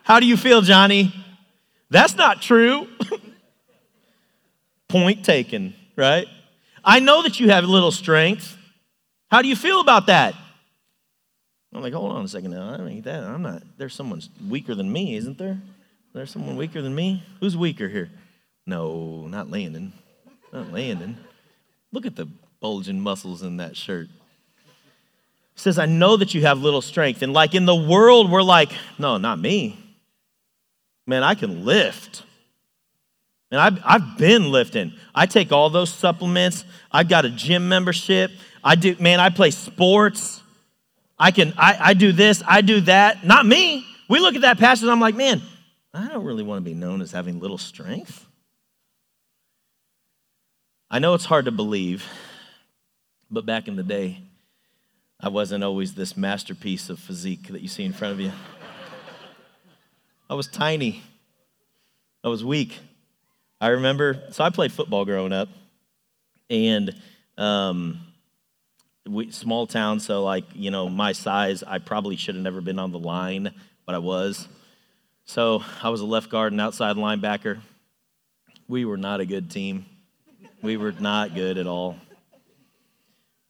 [0.03, 1.13] How do you feel, Johnny?
[1.89, 2.87] That's not true.
[4.89, 6.27] Point taken, right?
[6.83, 8.57] I know that you have little strength.
[9.31, 10.35] How do you feel about that?
[11.73, 12.73] I'm like, hold on a second now.
[12.73, 13.23] I don't need that.
[13.23, 15.59] I'm not, there's someone weaker than me, isn't there?
[16.13, 17.23] There's someone weaker than me?
[17.39, 18.09] Who's weaker here?
[18.67, 19.93] No, not Landon.
[20.51, 21.17] Not Landon.
[21.93, 22.27] Look at the
[22.59, 24.09] bulging muscles in that shirt.
[25.55, 27.21] Says, I know that you have little strength.
[27.21, 29.77] And like in the world, we're like, no, not me.
[31.05, 32.23] Man, I can lift.
[33.51, 34.93] And I've, I've been lifting.
[35.13, 36.65] I take all those supplements.
[36.91, 38.31] I've got a gym membership.
[38.63, 40.41] I do, man, I play sports.
[41.19, 43.23] I can, I, I do this, I do that.
[43.23, 43.85] Not me.
[44.09, 45.41] We look at that passage, I'm like, man,
[45.93, 48.25] I don't really want to be known as having little strength.
[50.89, 52.05] I know it's hard to believe,
[53.29, 54.21] but back in the day,
[55.23, 58.33] I wasn't always this masterpiece of physique that you see in front of you.
[60.29, 61.01] I was tiny.
[62.25, 62.77] I was weak.
[63.61, 65.47] I remember, so I played football growing up,
[66.49, 66.93] and
[67.37, 68.01] um,
[69.07, 72.77] we, small town, so like, you know, my size, I probably should have never been
[72.77, 73.53] on the line,
[73.85, 74.49] but I was.
[75.23, 77.61] So I was a left guard and outside linebacker.
[78.67, 79.85] We were not a good team.
[80.61, 81.95] We were not good at all.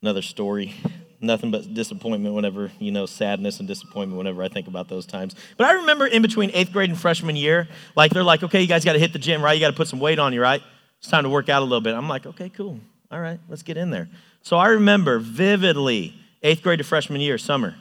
[0.03, 0.75] Another story.
[1.23, 5.35] Nothing but disappointment whenever, you know, sadness and disappointment whenever I think about those times.
[5.55, 8.67] But I remember in between eighth grade and freshman year, like they're like, okay, you
[8.67, 9.53] guys got to hit the gym, right?
[9.53, 10.61] You got to put some weight on you, right?
[10.99, 11.95] It's time to work out a little bit.
[11.95, 12.77] I'm like, okay, cool.
[13.09, 14.09] All right, let's get in there.
[14.41, 17.75] So I remember vividly eighth grade to freshman year, summer.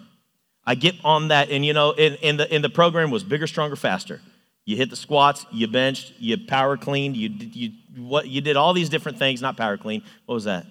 [0.64, 3.48] I get on that, and you know, in, in, the, in the program was bigger,
[3.48, 4.20] stronger, faster.
[4.64, 8.72] You hit the squats, you benched, you power cleaned, you, you, what, you did all
[8.72, 10.04] these different things, not power clean.
[10.26, 10.64] What was that?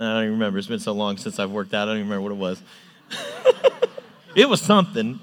[0.00, 0.58] I don't even remember.
[0.58, 2.62] It's been so long since I've worked out, I don't even remember what it was.
[4.36, 5.18] it was something.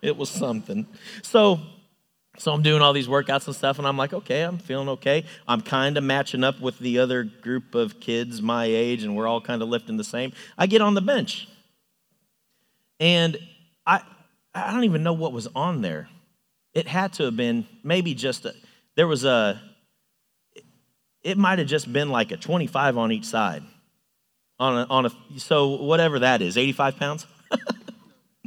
[0.00, 0.86] It was something.
[1.22, 1.60] So,
[2.38, 5.24] so I'm doing all these workouts and stuff, and I'm like, okay, I'm feeling okay.
[5.46, 9.26] I'm kind of matching up with the other group of kids my age, and we're
[9.26, 10.32] all kind of lifting the same.
[10.56, 11.46] I get on the bench,
[12.98, 13.36] and
[13.86, 14.00] I,
[14.54, 16.08] I don't even know what was on there.
[16.72, 18.54] It had to have been maybe just a,
[18.96, 19.60] there was a,
[21.22, 23.62] it might have just been like a 25 on each side.
[24.64, 27.26] On a, on a, so whatever that is, 85 pounds?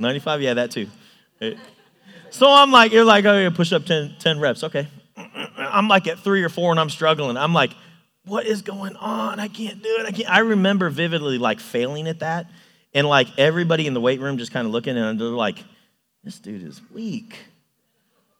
[0.00, 0.42] 95?
[0.42, 0.88] Yeah, that too.
[2.30, 4.64] So I'm like, you're like, oh, yeah, push up 10, 10 reps.
[4.64, 4.88] Okay.
[5.56, 7.36] I'm like at three or four and I'm struggling.
[7.36, 7.74] I'm like,
[8.24, 9.38] what is going on?
[9.38, 10.06] I can't do it.
[10.06, 10.28] I can't.
[10.28, 12.50] I remember vividly like failing at that.
[12.92, 15.62] And like everybody in the weight room just kind of looking and they're like,
[16.24, 17.38] this dude is weak.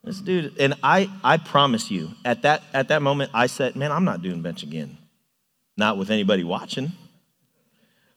[0.03, 3.93] This dude, and I, I promise you, at that, at that moment, I said, man,
[3.93, 4.98] I'm not doing bench again.
[5.79, 6.93] Not with anybody watching.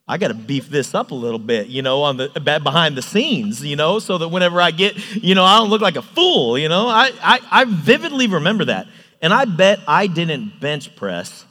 [0.06, 2.28] I got to beef this up a little bit, you know, on the
[2.62, 5.80] behind the scenes, you know, so that whenever I get, you know, I don't look
[5.80, 6.88] like a fool, you know.
[6.88, 8.88] I, I, I vividly remember that.
[9.22, 11.46] And I bet I didn't bench press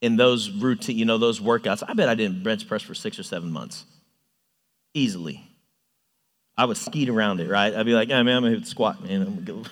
[0.00, 1.82] in those routine, you know, those workouts.
[1.86, 3.84] I bet I didn't bench press for six or seven months.
[4.94, 5.44] Easily.
[6.56, 7.74] I would skeet around it, right?
[7.74, 9.22] I'd be like, yeah, man, I'm gonna hit squat, man.
[9.22, 9.62] I'm gonna,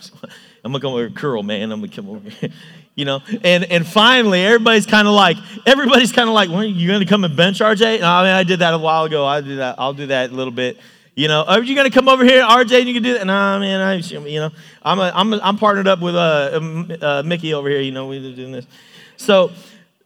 [0.64, 1.70] I'm gonna come over curl, man.
[1.70, 2.50] I'm gonna come over here.
[3.00, 3.20] You know?
[3.42, 7.24] And and finally, everybody's kind of like, everybody's kind of like, well, you gonna come
[7.24, 8.00] and bench RJ?
[8.00, 9.26] No, I mean, I did that a while ago.
[9.26, 9.76] I do that.
[9.78, 10.78] I'll do that a little bit.
[11.16, 12.78] You know, are you gonna come over here, RJ?
[12.78, 13.26] And you can do that?
[13.26, 13.80] Nah, man.
[13.80, 14.50] I, you know,
[14.82, 17.80] I'm a, I'm a, I'm partnered up with uh, um, uh, Mickey over here.
[17.80, 18.66] You know, we're doing this.
[19.16, 19.50] So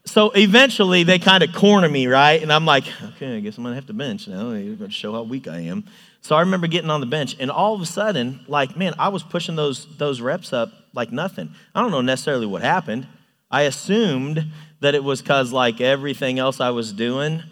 [0.07, 2.43] so eventually they kind of corner me, right?
[2.43, 4.53] And I'm like, okay, I guess I'm gonna have to bench now.
[4.53, 5.85] You're gonna show how weak I am.
[6.25, 9.09] So I remember getting on the bench, and all of a sudden, like, man, I
[9.09, 11.51] was pushing those those reps up like nothing.
[11.75, 13.07] I don't know necessarily what happened.
[13.51, 17.43] I assumed that it was because like everything else I was doing,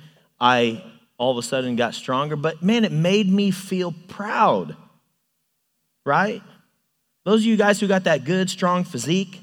[0.41, 0.83] I
[1.19, 2.35] all of a sudden got stronger.
[2.35, 4.75] But man, it made me feel proud.
[6.07, 6.43] Right?
[7.27, 9.39] Those of you guys who got that good, strong physique,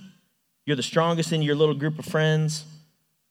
[0.65, 2.65] you're the strongest in your little group of friends.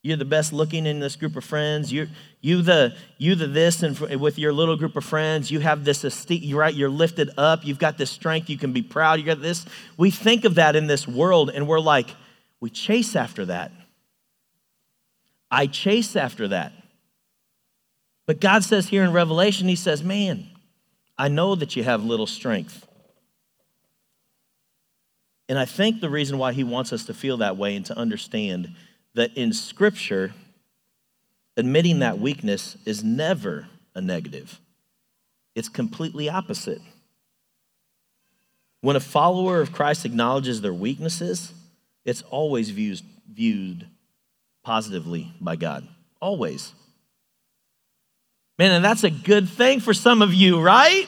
[0.09, 1.92] You're the best looking in this group of friends.
[1.92, 2.09] You,
[2.40, 6.03] you the, you the this, and with your little group of friends, you have this
[6.03, 6.57] esteem.
[6.57, 7.66] Right, you're lifted up.
[7.66, 8.49] You've got this strength.
[8.49, 9.18] You can be proud.
[9.18, 9.66] You got this.
[9.99, 12.09] We think of that in this world, and we're like,
[12.59, 13.71] we chase after that.
[15.51, 16.73] I chase after that.
[18.25, 20.49] But God says here in Revelation, He says, "Man,
[21.18, 22.88] I know that you have little strength."
[25.51, 27.99] And I think the reason why He wants us to feel that way and to
[27.99, 28.75] understand
[29.14, 30.33] that in Scripture,
[31.57, 34.61] admitting that weakness is never a negative,
[35.55, 36.81] it's completely opposite.
[38.81, 41.53] When a follower of Christ acknowledges their weaknesses,
[42.05, 43.87] it's always viewed, viewed
[44.62, 45.87] positively by God.
[46.21, 46.73] Always.
[48.59, 51.07] Man, and that's a good thing for some of you, right?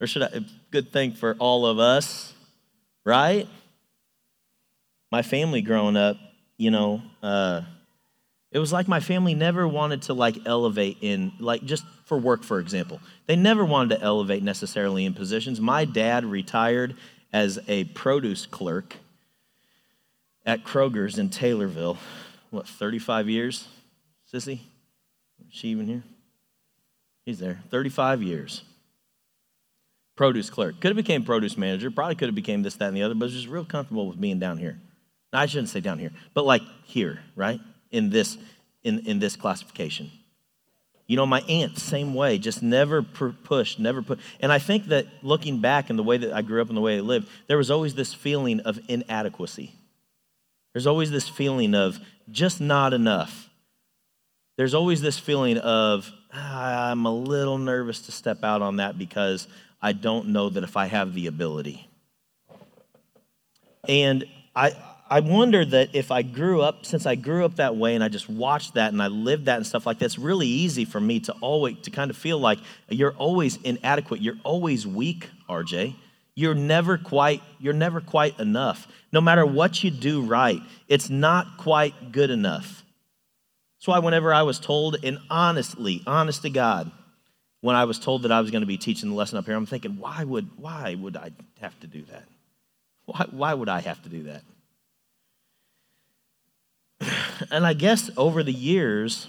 [0.00, 2.32] Or should I, good thing for all of us,
[3.04, 3.48] right?
[5.14, 6.16] My family growing up,
[6.56, 7.60] you know, uh,
[8.50, 12.42] it was like my family never wanted to like elevate in, like just for work,
[12.42, 12.98] for example.
[13.26, 15.60] They never wanted to elevate necessarily in positions.
[15.60, 16.96] My dad retired
[17.32, 18.96] as a produce clerk
[20.44, 21.96] at Kroger's in Taylorville.
[22.50, 23.68] What, 35 years?
[24.32, 24.62] Sissy?
[25.48, 26.02] Is she even here?
[27.24, 27.62] He's there.
[27.70, 28.64] 35 years.
[30.16, 30.80] Produce clerk.
[30.80, 31.92] Could have became produce manager.
[31.92, 34.20] Probably could have became this, that, and the other, but was just real comfortable with
[34.20, 34.80] being down here.
[35.34, 37.60] I shouldn't say down here, but like here, right?
[37.90, 38.38] In this,
[38.82, 40.10] in, in this classification.
[41.06, 44.20] You know, my aunt, same way, just never pushed, never put.
[44.40, 46.80] And I think that looking back in the way that I grew up and the
[46.80, 49.74] way I lived, there was always this feeling of inadequacy.
[50.72, 53.50] There's always this feeling of just not enough.
[54.56, 58.96] There's always this feeling of, ah, I'm a little nervous to step out on that
[58.96, 59.46] because
[59.82, 61.86] I don't know that if I have the ability.
[63.86, 64.24] And
[64.56, 64.72] I,
[65.08, 68.08] I wonder that if I grew up, since I grew up that way and I
[68.08, 71.00] just watched that and I lived that and stuff like that, it's really easy for
[71.00, 74.22] me to always, to kind of feel like you're always inadequate.
[74.22, 75.94] You're always weak, RJ.
[76.34, 78.88] You're never quite, you're never quite enough.
[79.12, 82.82] No matter what you do right, it's not quite good enough.
[83.78, 86.90] That's why whenever I was told, and honestly, honest to God,
[87.60, 89.54] when I was told that I was going to be teaching the lesson up here,
[89.54, 92.24] I'm thinking, why would, why would I have to do that?
[93.04, 94.42] Why, why would I have to do that?
[97.50, 99.28] And I guess over the years,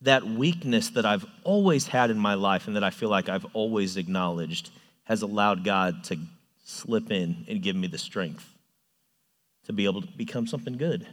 [0.00, 3.46] that weakness that I've always had in my life and that I feel like I've
[3.52, 4.70] always acknowledged
[5.04, 6.18] has allowed God to
[6.64, 8.46] slip in and give me the strength
[9.64, 11.06] to be able to become something good.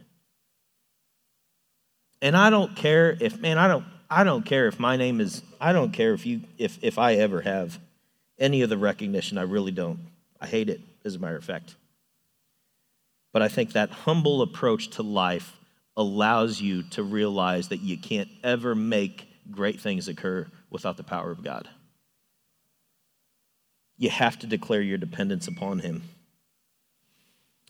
[2.22, 5.42] And I don't care if man, I don't I don't care if my name is
[5.60, 7.80] I don't care if you if if I ever have
[8.38, 9.38] any of the recognition.
[9.38, 10.00] I really don't.
[10.40, 11.76] I hate it, as a matter of fact.
[13.36, 15.58] But I think that humble approach to life
[15.98, 21.32] allows you to realize that you can't ever make great things occur without the power
[21.32, 21.68] of God.
[23.98, 26.04] You have to declare your dependence upon him.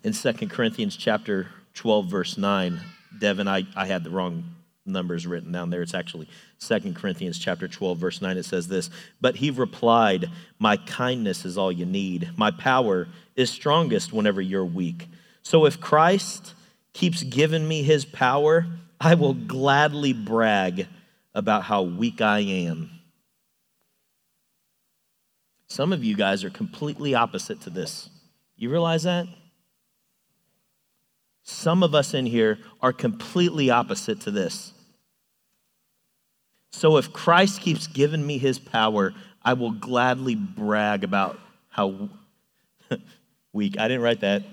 [0.03, 2.79] In 2 Corinthians chapter 12, verse 9,
[3.19, 4.43] Devin, I, I had the wrong
[4.85, 5.81] numbers written down there.
[5.81, 8.37] It's actually 2 Corinthians chapter 12, verse 9.
[8.37, 12.29] It says this, But he replied, My kindness is all you need.
[12.37, 15.07] My power is strongest whenever you're weak.
[15.45, 16.55] So if Christ
[16.91, 18.65] keeps giving me his power,
[18.99, 20.87] I will gladly brag
[21.35, 22.89] about how weak I am.
[25.67, 28.09] Some of you guys are completely opposite to this.
[28.57, 29.27] You realize that?
[31.43, 34.73] Some of us in here are completely opposite to this.
[36.71, 41.37] So if Christ keeps giving me his power, I will gladly brag about
[41.69, 42.09] how
[43.53, 43.79] weak.
[43.79, 44.43] I didn't write that.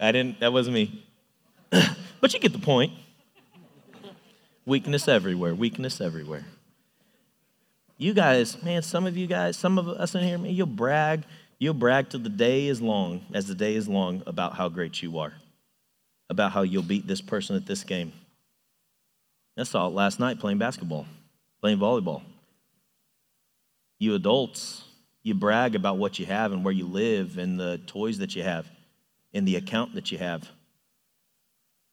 [0.00, 1.04] I didn't, that wasn't me.
[2.20, 2.92] but you get the point.
[4.64, 6.44] Weakness everywhere, weakness everywhere.
[7.96, 11.24] You guys, man, some of you guys, some of us in here, man, you'll brag,
[11.58, 15.02] you'll brag till the day is long, as the day is long, about how great
[15.02, 15.32] you are,
[16.30, 18.12] about how you'll beat this person at this game.
[19.56, 21.06] I saw it last night playing basketball,
[21.60, 22.22] playing volleyball.
[23.98, 24.84] You adults,
[25.24, 28.44] you brag about what you have and where you live and the toys that you
[28.44, 28.68] have
[29.32, 30.48] in the account that you have.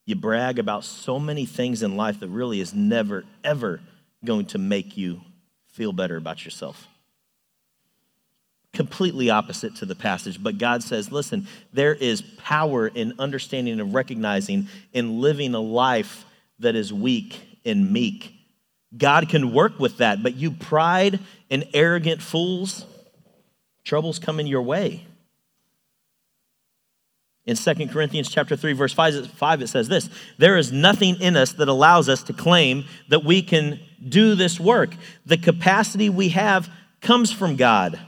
[0.05, 3.81] You brag about so many things in life that really is never, ever
[4.23, 5.21] going to make you
[5.67, 6.87] feel better about yourself.
[8.71, 13.93] Completely opposite to the passage, but God says, listen, there is power in understanding and
[13.93, 16.25] recognizing in living a life
[16.59, 18.33] that is weak and meek.
[18.95, 21.19] God can work with that, but you pride
[21.49, 22.85] and arrogant fools,
[23.83, 25.05] trouble's coming your way.
[27.45, 31.53] In 2 Corinthians chapter 3 verse 5 it says this, there is nothing in us
[31.53, 34.95] that allows us to claim that we can do this work.
[35.25, 36.69] The capacity we have
[37.01, 37.99] comes from God.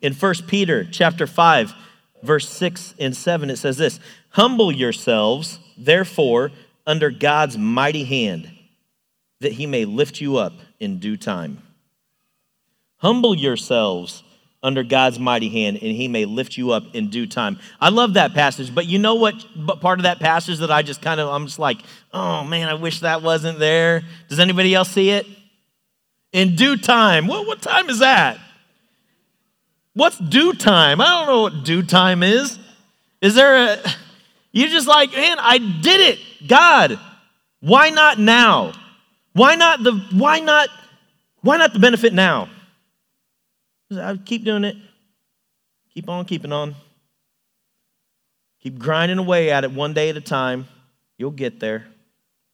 [0.00, 1.74] In 1 Peter chapter 5
[2.22, 4.00] verse 6 and 7 it says this,
[4.30, 6.52] humble yourselves therefore
[6.86, 8.50] under God's mighty hand
[9.40, 11.62] that he may lift you up in due time.
[12.98, 14.22] Humble yourselves
[14.66, 17.60] under God's mighty hand, and he may lift you up in due time.
[17.80, 20.82] I love that passage, but you know what but part of that passage that I
[20.82, 21.78] just kind of, I'm just like,
[22.12, 24.02] oh man, I wish that wasn't there.
[24.28, 25.24] Does anybody else see it?
[26.32, 27.28] In due time.
[27.28, 28.40] What, what time is that?
[29.94, 31.00] What's due time?
[31.00, 32.58] I don't know what due time is.
[33.22, 33.78] Is there a,
[34.50, 36.18] You're just like, man, I did it.
[36.48, 36.98] God,
[37.60, 38.72] why not now?
[39.32, 40.70] Why not the why not
[41.42, 42.48] why not the benefit now?
[43.90, 44.76] I uh, keep doing it.
[45.94, 46.74] Keep on keeping on.
[48.60, 50.66] Keep grinding away at it one day at a time.
[51.18, 51.86] You'll get there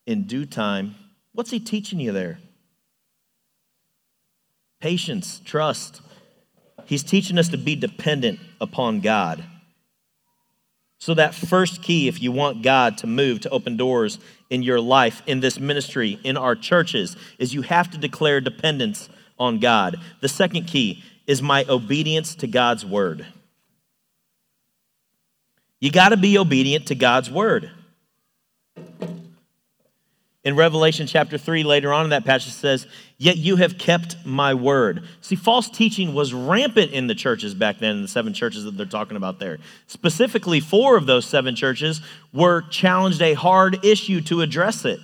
[0.06, 0.94] in due time.
[1.32, 2.38] What's he teaching you there?
[4.80, 6.02] Patience, trust.
[6.84, 9.44] He's teaching us to be dependent upon God.
[10.98, 14.18] So, that first key, if you want God to move to open doors
[14.50, 19.08] in your life, in this ministry, in our churches, is you have to declare dependence
[19.38, 19.96] on God.
[20.20, 23.26] The second key is my obedience to God's word.
[25.80, 27.70] You got to be obedient to God's word.
[30.44, 34.54] In Revelation chapter 3, later on in that passage, says, Yet you have kept my
[34.54, 35.04] word.
[35.20, 38.76] See, false teaching was rampant in the churches back then, in the seven churches that
[38.76, 39.58] they're talking about there.
[39.86, 42.00] Specifically, four of those seven churches
[42.32, 44.98] were challenged a hard issue to address it.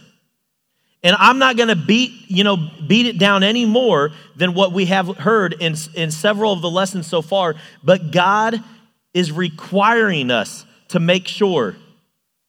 [1.02, 4.72] And I'm not going to beat, you know, beat it down any more than what
[4.72, 7.54] we have heard in, in several of the lessons so far.
[7.84, 8.62] But God
[9.14, 11.76] is requiring us to make sure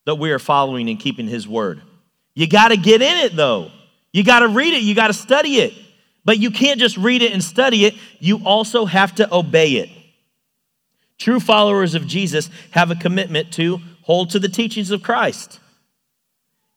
[0.05, 1.81] that we are following and keeping His word.
[2.33, 3.71] You got to get in it though.
[4.11, 5.73] You got to read it, you got to study it.
[6.25, 9.89] But you can't just read it and study it, you also have to obey it.
[11.17, 15.59] True followers of Jesus have a commitment to hold to the teachings of Christ.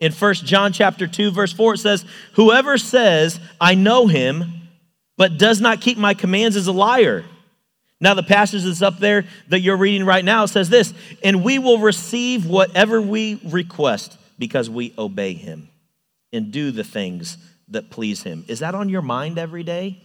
[0.03, 4.69] In 1 John chapter 2 verse 4 it says, "Whoever says, I know him,
[5.17, 7.25] but does not keep my commands is a liar."
[8.01, 10.93] Now the passage that's up there that you're reading right now says this,
[11.23, 15.69] "And we will receive whatever we request because we obey him
[16.33, 17.39] and do the things
[17.69, 18.45] that please him.
[18.49, 20.03] Is that on your mind every day?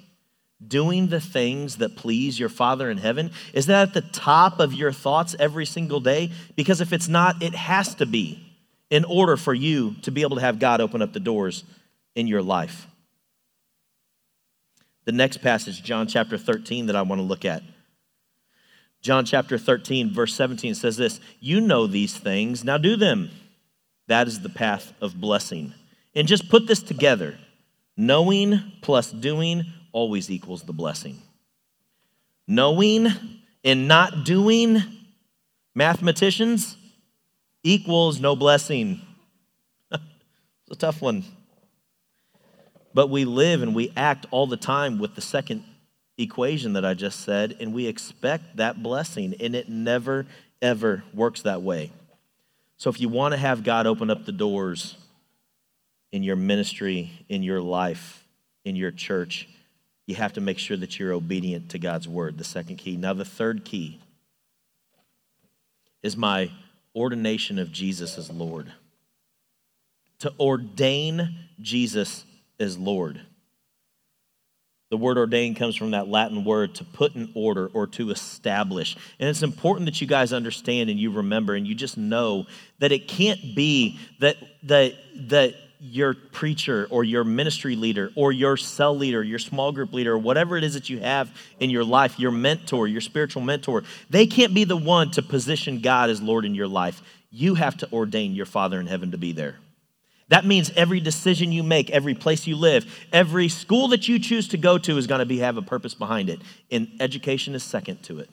[0.65, 3.31] Doing the things that please your Father in heaven?
[3.51, 6.29] Is that at the top of your thoughts every single day?
[6.55, 8.46] Because if it's not, it has to be
[8.89, 11.63] in order for you to be able to have God open up the doors
[12.15, 12.87] in your life.
[15.05, 17.63] The next passage, John chapter 13, that I want to look at.
[19.01, 23.29] John chapter 13, verse 17 says this You know these things, now do them.
[24.07, 25.73] That is the path of blessing.
[26.15, 27.37] And just put this together
[27.95, 31.21] knowing plus doing always equals the blessing.
[32.47, 33.07] Knowing
[33.63, 34.81] and not doing,
[35.75, 36.77] mathematicians,
[37.67, 39.01] equals no blessing.
[39.91, 40.01] it's
[40.71, 41.23] a tough one.
[42.93, 45.63] But we live and we act all the time with the second
[46.17, 50.25] equation that I just said, and we expect that blessing, and it never,
[50.61, 51.91] ever works that way.
[52.77, 54.95] So if you want to have God open up the doors
[56.11, 58.23] in your ministry, in your life,
[58.63, 59.47] in your church,
[60.05, 62.95] you have to make sure that you're obedient to God's word, the second key.
[62.95, 63.99] Now, the third key
[66.01, 66.49] is my
[66.95, 68.71] ordination of Jesus as Lord.
[70.19, 72.25] To ordain Jesus
[72.59, 73.21] as Lord.
[74.89, 78.95] The word ordain comes from that Latin word to put in order or to establish.
[79.19, 82.45] And it's important that you guys understand and you remember and you just know
[82.79, 84.93] that it can't be that, that,
[85.27, 90.13] that your preacher or your ministry leader or your cell leader, your small group leader,
[90.13, 93.83] or whatever it is that you have in your life, your mentor, your spiritual mentor,
[94.09, 97.01] they can't be the one to position God as Lord in your life.
[97.29, 99.57] You have to ordain your Father in heaven to be there.
[100.29, 104.49] That means every decision you make, every place you live, every school that you choose
[104.49, 106.41] to go to is going to be have a purpose behind it.
[106.69, 108.29] And education is second to it.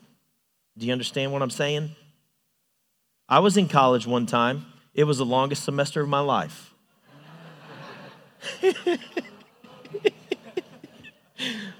[0.77, 1.95] Do you understand what I'm saying?
[3.29, 4.65] I was in college one time.
[4.93, 6.74] It was the longest semester of my life.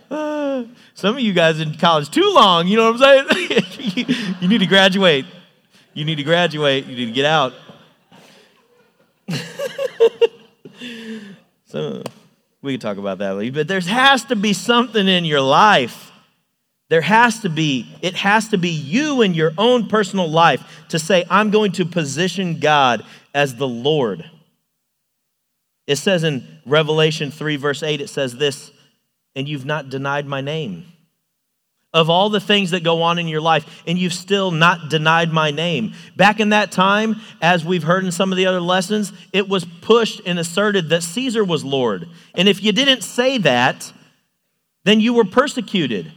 [0.94, 4.08] some of you guys in college too long, you know what I'm saying?
[4.42, 5.26] you need to graduate.
[5.94, 6.86] You need to graduate.
[6.86, 7.54] You need to get out.
[11.66, 12.04] so
[12.62, 13.52] we can talk about that.
[13.54, 16.12] But there has to be something in your life.
[16.90, 21.00] There has to be, it has to be you in your own personal life to
[21.00, 23.04] say, I'm going to position God
[23.34, 24.30] as the Lord.
[25.88, 28.72] It says in Revelation 3, verse 8, it says this,
[29.36, 30.86] and you've not denied my name
[31.96, 35.32] of all the things that go on in your life, and you've still not denied
[35.32, 35.94] my name.
[36.18, 39.64] Back in that time, as we've heard in some of the other lessons, it was
[39.80, 42.10] pushed and asserted that Caesar was Lord.
[42.34, 43.94] And if you didn't say that,
[44.84, 46.12] then you were persecuted,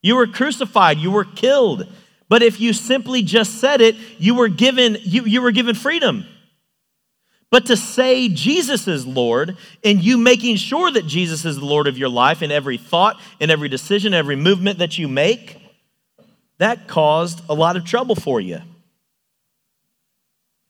[0.00, 1.92] you were crucified, you were killed.
[2.28, 6.24] But if you simply just said it, you were given, you, you were given freedom.
[7.50, 11.86] But to say Jesus is Lord and you making sure that Jesus is the Lord
[11.86, 15.58] of your life in every thought, in every decision, every movement that you make,
[16.58, 18.60] that caused a lot of trouble for you.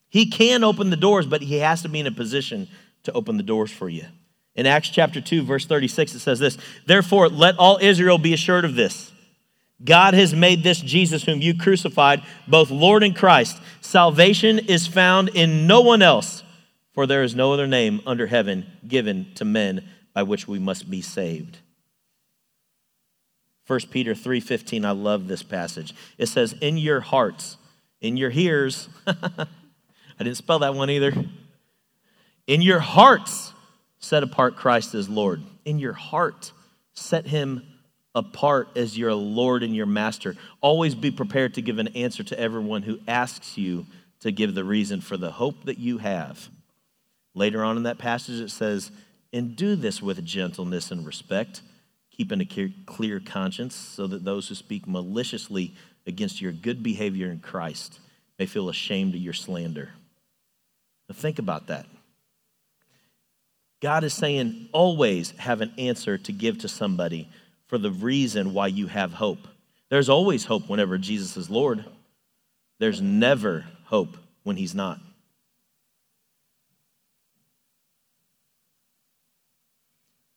[0.08, 2.68] He can open the doors, but he has to be in a position
[3.04, 4.04] to open the doors for you.
[4.54, 6.56] In Acts chapter 2, verse 36, it says this
[6.86, 9.12] Therefore, let all Israel be assured of this.
[9.84, 13.60] God has made this Jesus, whom you crucified, both Lord and Christ.
[13.82, 16.42] Salvation is found in no one else,
[16.96, 20.90] for there is no other name under heaven given to men by which we must
[20.90, 21.58] be saved.
[23.66, 25.94] 1 Peter 3:15 I love this passage.
[26.16, 27.58] It says in your hearts,
[28.00, 28.88] in your ears.
[29.06, 29.46] I
[30.18, 31.12] didn't spell that one either.
[32.46, 33.52] In your hearts
[33.98, 35.42] set apart Christ as Lord.
[35.66, 36.52] In your heart
[36.94, 37.62] set him
[38.14, 40.34] apart as your Lord and your master.
[40.62, 43.84] Always be prepared to give an answer to everyone who asks you
[44.20, 46.48] to give the reason for the hope that you have.
[47.36, 48.90] Later on in that passage it says,
[49.32, 51.62] "And do this with gentleness and respect."
[52.16, 55.74] keeping a clear conscience so that those who speak maliciously
[56.06, 58.00] against your good behavior in Christ
[58.38, 59.90] may feel ashamed of your slander.
[61.08, 61.86] Now, think about that.
[63.82, 67.28] God is saying, always have an answer to give to somebody
[67.66, 69.46] for the reason why you have hope.
[69.90, 71.84] There's always hope whenever Jesus is Lord,
[72.78, 75.00] there's never hope when he's not.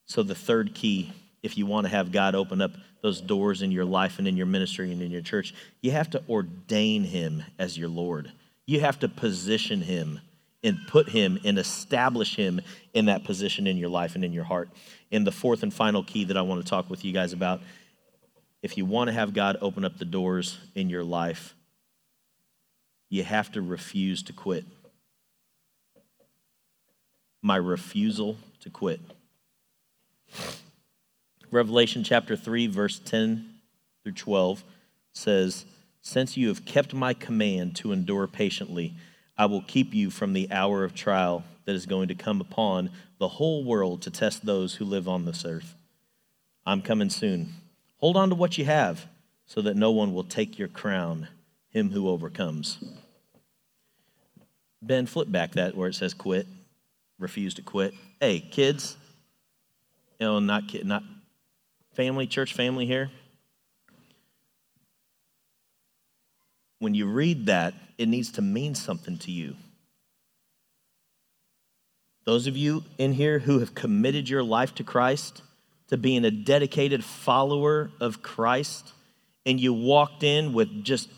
[0.10, 3.72] So, the third key if you want to have God open up those doors in
[3.72, 7.44] your life and in your ministry and in your church, you have to ordain him
[7.58, 8.32] as your Lord.
[8.66, 10.20] You have to position him
[10.64, 12.60] and put him and establish him
[12.94, 14.70] in that position in your life and in your heart.
[15.12, 17.62] And the fourth and final key that I want to talk with you guys about
[18.62, 21.54] if you want to have God open up the doors in your life,
[23.10, 24.66] you have to refuse to quit.
[27.42, 29.00] My refusal to quit.
[31.52, 33.54] Revelation chapter 3, verse 10
[34.04, 34.64] through 12
[35.14, 35.66] says,
[36.02, 38.94] Since you have kept my command to endure patiently,
[39.38, 42.92] I will keep you from the hour of trial that is going to come upon
[43.20, 45.76] the whole world to test those who live on this earth.
[46.66, 47.54] I'm coming soon.
[47.98, 49.08] Hold on to what you have
[49.46, 51.28] so that no one will take your crown,
[51.70, 52.78] him who overcomes.
[54.82, 56.48] Ben, flip back that where it says quit,
[57.18, 57.94] refuse to quit.
[58.20, 58.98] Hey, kids,
[60.20, 61.04] you know, not kid, not
[61.94, 63.10] family, church family here?
[66.80, 69.56] When you read that, it needs to mean something to you.
[72.26, 75.42] Those of you in here who have committed your life to Christ,
[75.88, 78.94] to being a dedicated follower of Christ,
[79.46, 81.10] and you walked in with just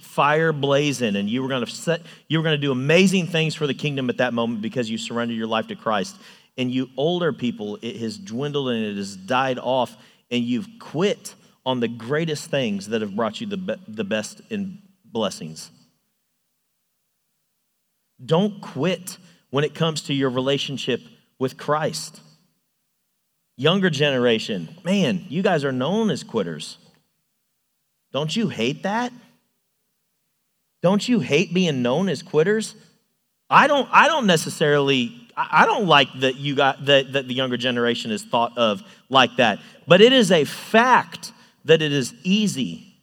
[0.00, 3.52] fire blazing and you were going to set you were going to do amazing things
[3.52, 6.14] for the kingdom at that moment because you surrendered your life to Christ
[6.56, 9.96] and you older people, it has dwindled and it has died off,
[10.30, 11.34] and you've quit
[11.64, 15.70] on the greatest things that have brought you the, be- the best in blessings.
[18.24, 19.18] Don't quit
[19.50, 21.00] when it comes to your relationship
[21.38, 22.20] with Christ.
[23.56, 26.78] Younger generation, man, you guys are known as quitters.
[28.12, 29.12] Don't you hate that?
[30.82, 32.74] Don't you hate being known as quitters?
[33.48, 37.56] I don't I don't necessarily I don't like that you got that, that the younger
[37.56, 39.60] generation is thought of like that.
[39.86, 41.32] But it is a fact
[41.64, 42.94] that it is easy.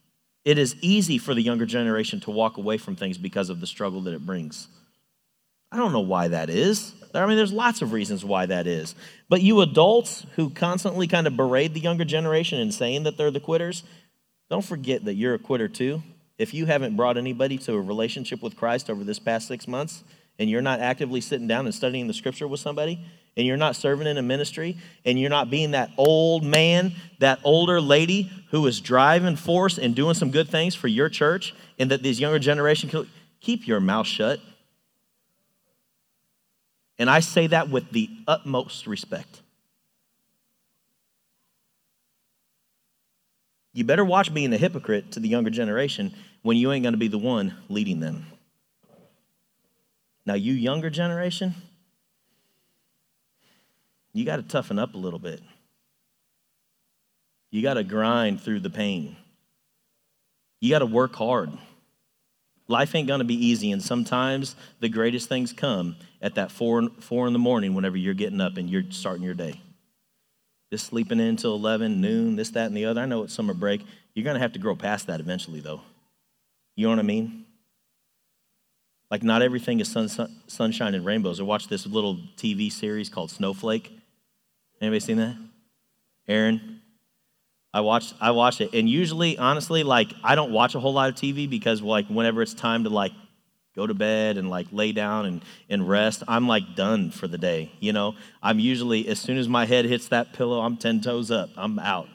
[0.46, 3.68] It is easy for the younger generation to walk away from things because of the
[3.68, 4.68] struggle that it brings.
[5.72, 6.94] I don't know why that is.
[7.14, 8.96] I mean, there's lots of reasons why that is.
[9.28, 13.32] But you adults who constantly kind of berate the younger generation and saying that they're
[13.32, 13.84] the quitters,
[14.50, 16.02] don't forget that you're a quitter too.
[16.38, 20.04] If you haven't brought anybody to a relationship with Christ over this past six months,
[20.40, 23.00] and you're not actively sitting down and studying the scripture with somebody,
[23.38, 27.40] and you're not serving in a ministry, and you're not being that old man, that
[27.44, 31.92] older lady who is driving force and doing some good things for your church, and
[31.92, 33.08] that these younger generation can
[33.42, 34.40] keep your mouth shut.
[36.98, 39.42] And I say that with the utmost respect.
[43.72, 46.98] You better watch being a hypocrite to the younger generation when you ain't going to
[46.98, 48.26] be the one leading them.
[50.30, 51.56] Now, you younger generation,
[54.14, 55.42] you got to toughen up a little bit.
[57.50, 59.16] You got to grind through the pain.
[60.62, 61.50] You got to work hard.
[62.68, 66.88] Life ain't going to be easy, and sometimes the greatest things come at that four,
[67.00, 69.60] four in the morning whenever you're getting up and you're starting your day.
[70.70, 73.02] This sleeping in until 11, noon, this, that, and the other.
[73.02, 73.84] I know it's summer break.
[74.14, 75.82] You're going to have to grow past that eventually, though.
[76.76, 77.46] You know what I mean?
[79.12, 81.40] Like, not everything is sun, sun, sunshine and rainbows.
[81.40, 83.92] I watched this little TV series called Snowflake.
[84.82, 85.36] Anybody seen that?
[86.28, 86.82] Aaron?
[87.74, 88.74] I watched I watched it.
[88.74, 92.42] And usually, honestly, like I don't watch a whole lot of TV because like whenever
[92.42, 93.12] it's time to like
[93.76, 97.38] go to bed and like lay down and, and rest, I'm like done for the
[97.38, 97.72] day.
[97.80, 101.32] You know, I'm usually, as soon as my head hits that pillow, I'm 10 toes
[101.32, 102.10] up, I'm out.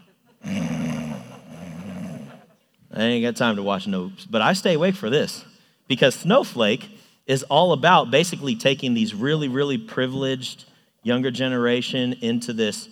[2.96, 5.44] I ain't got time to watch no, but I stay awake for this
[5.88, 6.90] because Snowflake
[7.26, 10.64] is all about basically taking these really, really privileged
[11.02, 12.88] younger generation into this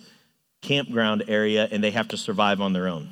[0.61, 3.09] campground area and they have to survive on their own.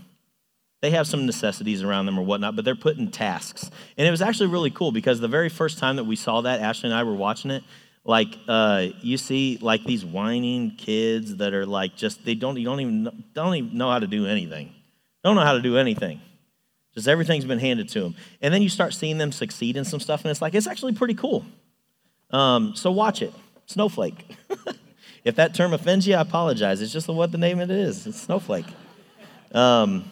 [0.82, 3.70] They have some necessities around them or whatnot, but they're put in tasks.
[3.98, 6.60] And it was actually really cool because the very first time that we saw that,
[6.60, 7.64] Ashley and I were watching it,
[8.04, 12.66] like uh, you see like these whining kids that are like just they don't you
[12.66, 14.74] don't even don't even know how to do anything
[15.24, 16.20] don't know how to do anything
[16.96, 20.00] just everything's been handed to them and then you start seeing them succeed in some
[20.00, 21.46] stuff and it's like it's actually pretty cool
[22.32, 23.34] um, so watch it
[23.66, 24.26] snowflake
[25.24, 28.08] if that term offends you i apologize it's just what the name of it is
[28.08, 28.66] it's snowflake
[29.54, 30.06] um,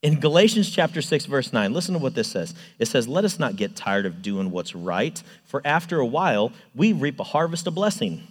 [0.00, 2.54] in Galatians chapter 6, verse 9, listen to what this says.
[2.78, 6.52] It says, Let us not get tired of doing what's right, for after a while
[6.74, 8.26] we reap a harvest of blessing.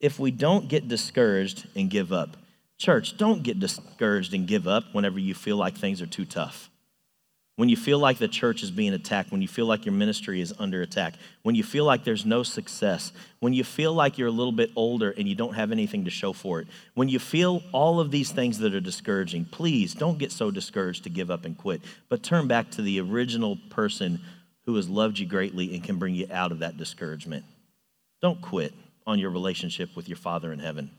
[0.00, 2.36] If we don't get discouraged and give up.
[2.82, 6.68] Church, don't get discouraged and give up whenever you feel like things are too tough
[7.56, 10.40] when you feel like the church is being attacked, when you feel like your ministry
[10.40, 14.28] is under attack, when you feel like there's no success, when you feel like you're
[14.28, 17.18] a little bit older and you don't have anything to show for it, when you
[17.18, 21.30] feel all of these things that are discouraging, please don't get so discouraged to give
[21.30, 24.20] up and quit, but turn back to the original person
[24.64, 27.44] who has loved you greatly and can bring you out of that discouragement.
[28.22, 28.72] Don't quit
[29.06, 30.90] on your relationship with your Father in heaven.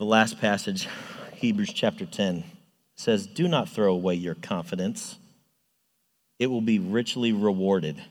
[0.00, 0.88] The last passage,
[1.34, 2.42] Hebrews chapter 10
[2.94, 5.18] says, Do not throw away your confidence,
[6.38, 8.02] it will be richly rewarded.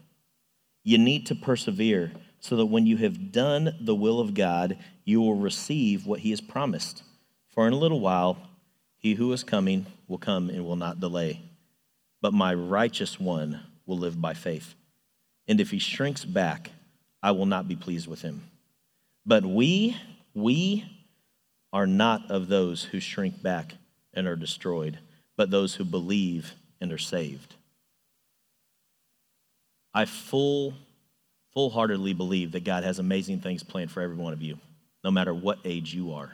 [0.83, 2.11] You need to persevere
[2.41, 6.29] so that when you have done the will of God, you will receive what He
[6.29, 7.01] has promised.
[7.47, 8.37] For in a little while,
[8.99, 11.41] He who is coming will come and will not delay.
[12.21, 14.75] But my righteous one will live by faith.
[15.47, 16.69] And if he shrinks back,
[17.23, 18.43] I will not be pleased with him.
[19.25, 19.97] But we,
[20.35, 20.85] we
[21.71, 23.75] are not of those who shrink back
[24.13, 24.99] and are destroyed,
[25.37, 27.55] but those who believe and are saved.
[29.93, 30.73] I full,
[31.53, 34.57] full-heartedly believe that God has amazing things planned for every one of you,
[35.03, 36.33] no matter what age you are,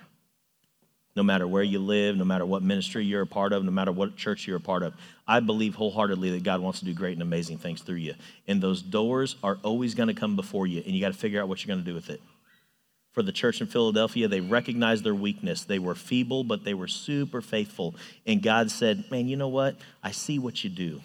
[1.16, 3.92] no matter where you live, no matter what ministry you're a part of, no matter
[3.92, 4.94] what church you're a part of.
[5.28, 8.16] I believe wholeheartedly that God wants to do great and amazing things through you.
[8.48, 11.42] And those doors are always going to come before you, and you got to figure
[11.42, 12.22] out what you're going to do with it
[13.16, 14.28] for the church in Philadelphia.
[14.28, 15.64] They recognized their weakness.
[15.64, 17.96] They were feeble, but they were super faithful.
[18.28, 19.78] And God said, Man, you know what?
[20.04, 21.02] I see what you do.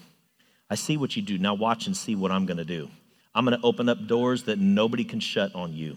[0.69, 1.39] I see what you do.
[1.39, 2.91] Now watch and see what I'm going to do.
[3.33, 5.97] I'm going to open up doors that nobody can shut on you.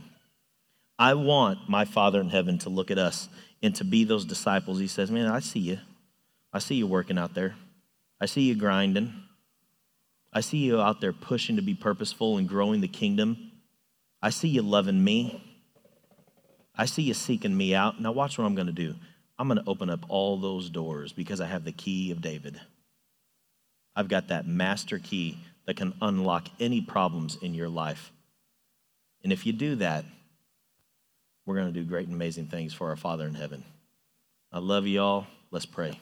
[0.99, 3.27] I want my Father in heaven to look at us
[3.63, 4.79] and to be those disciples.
[4.79, 5.79] He says, Man, I see you.
[6.53, 7.55] I see you working out there.
[8.21, 9.13] I see you grinding.
[10.31, 13.51] I see you out there pushing to be purposeful and growing the kingdom.
[14.21, 15.52] I see you loving me.
[16.75, 18.01] I see you seeking me out.
[18.01, 18.95] Now, watch what I'm going to do.
[19.37, 22.59] I'm going to open up all those doors because I have the key of David.
[23.95, 28.11] I've got that master key that can unlock any problems in your life.
[29.23, 30.05] And if you do that,
[31.45, 33.63] we're going to do great and amazing things for our Father in heaven.
[34.51, 35.27] I love you all.
[35.51, 35.99] Let's pray.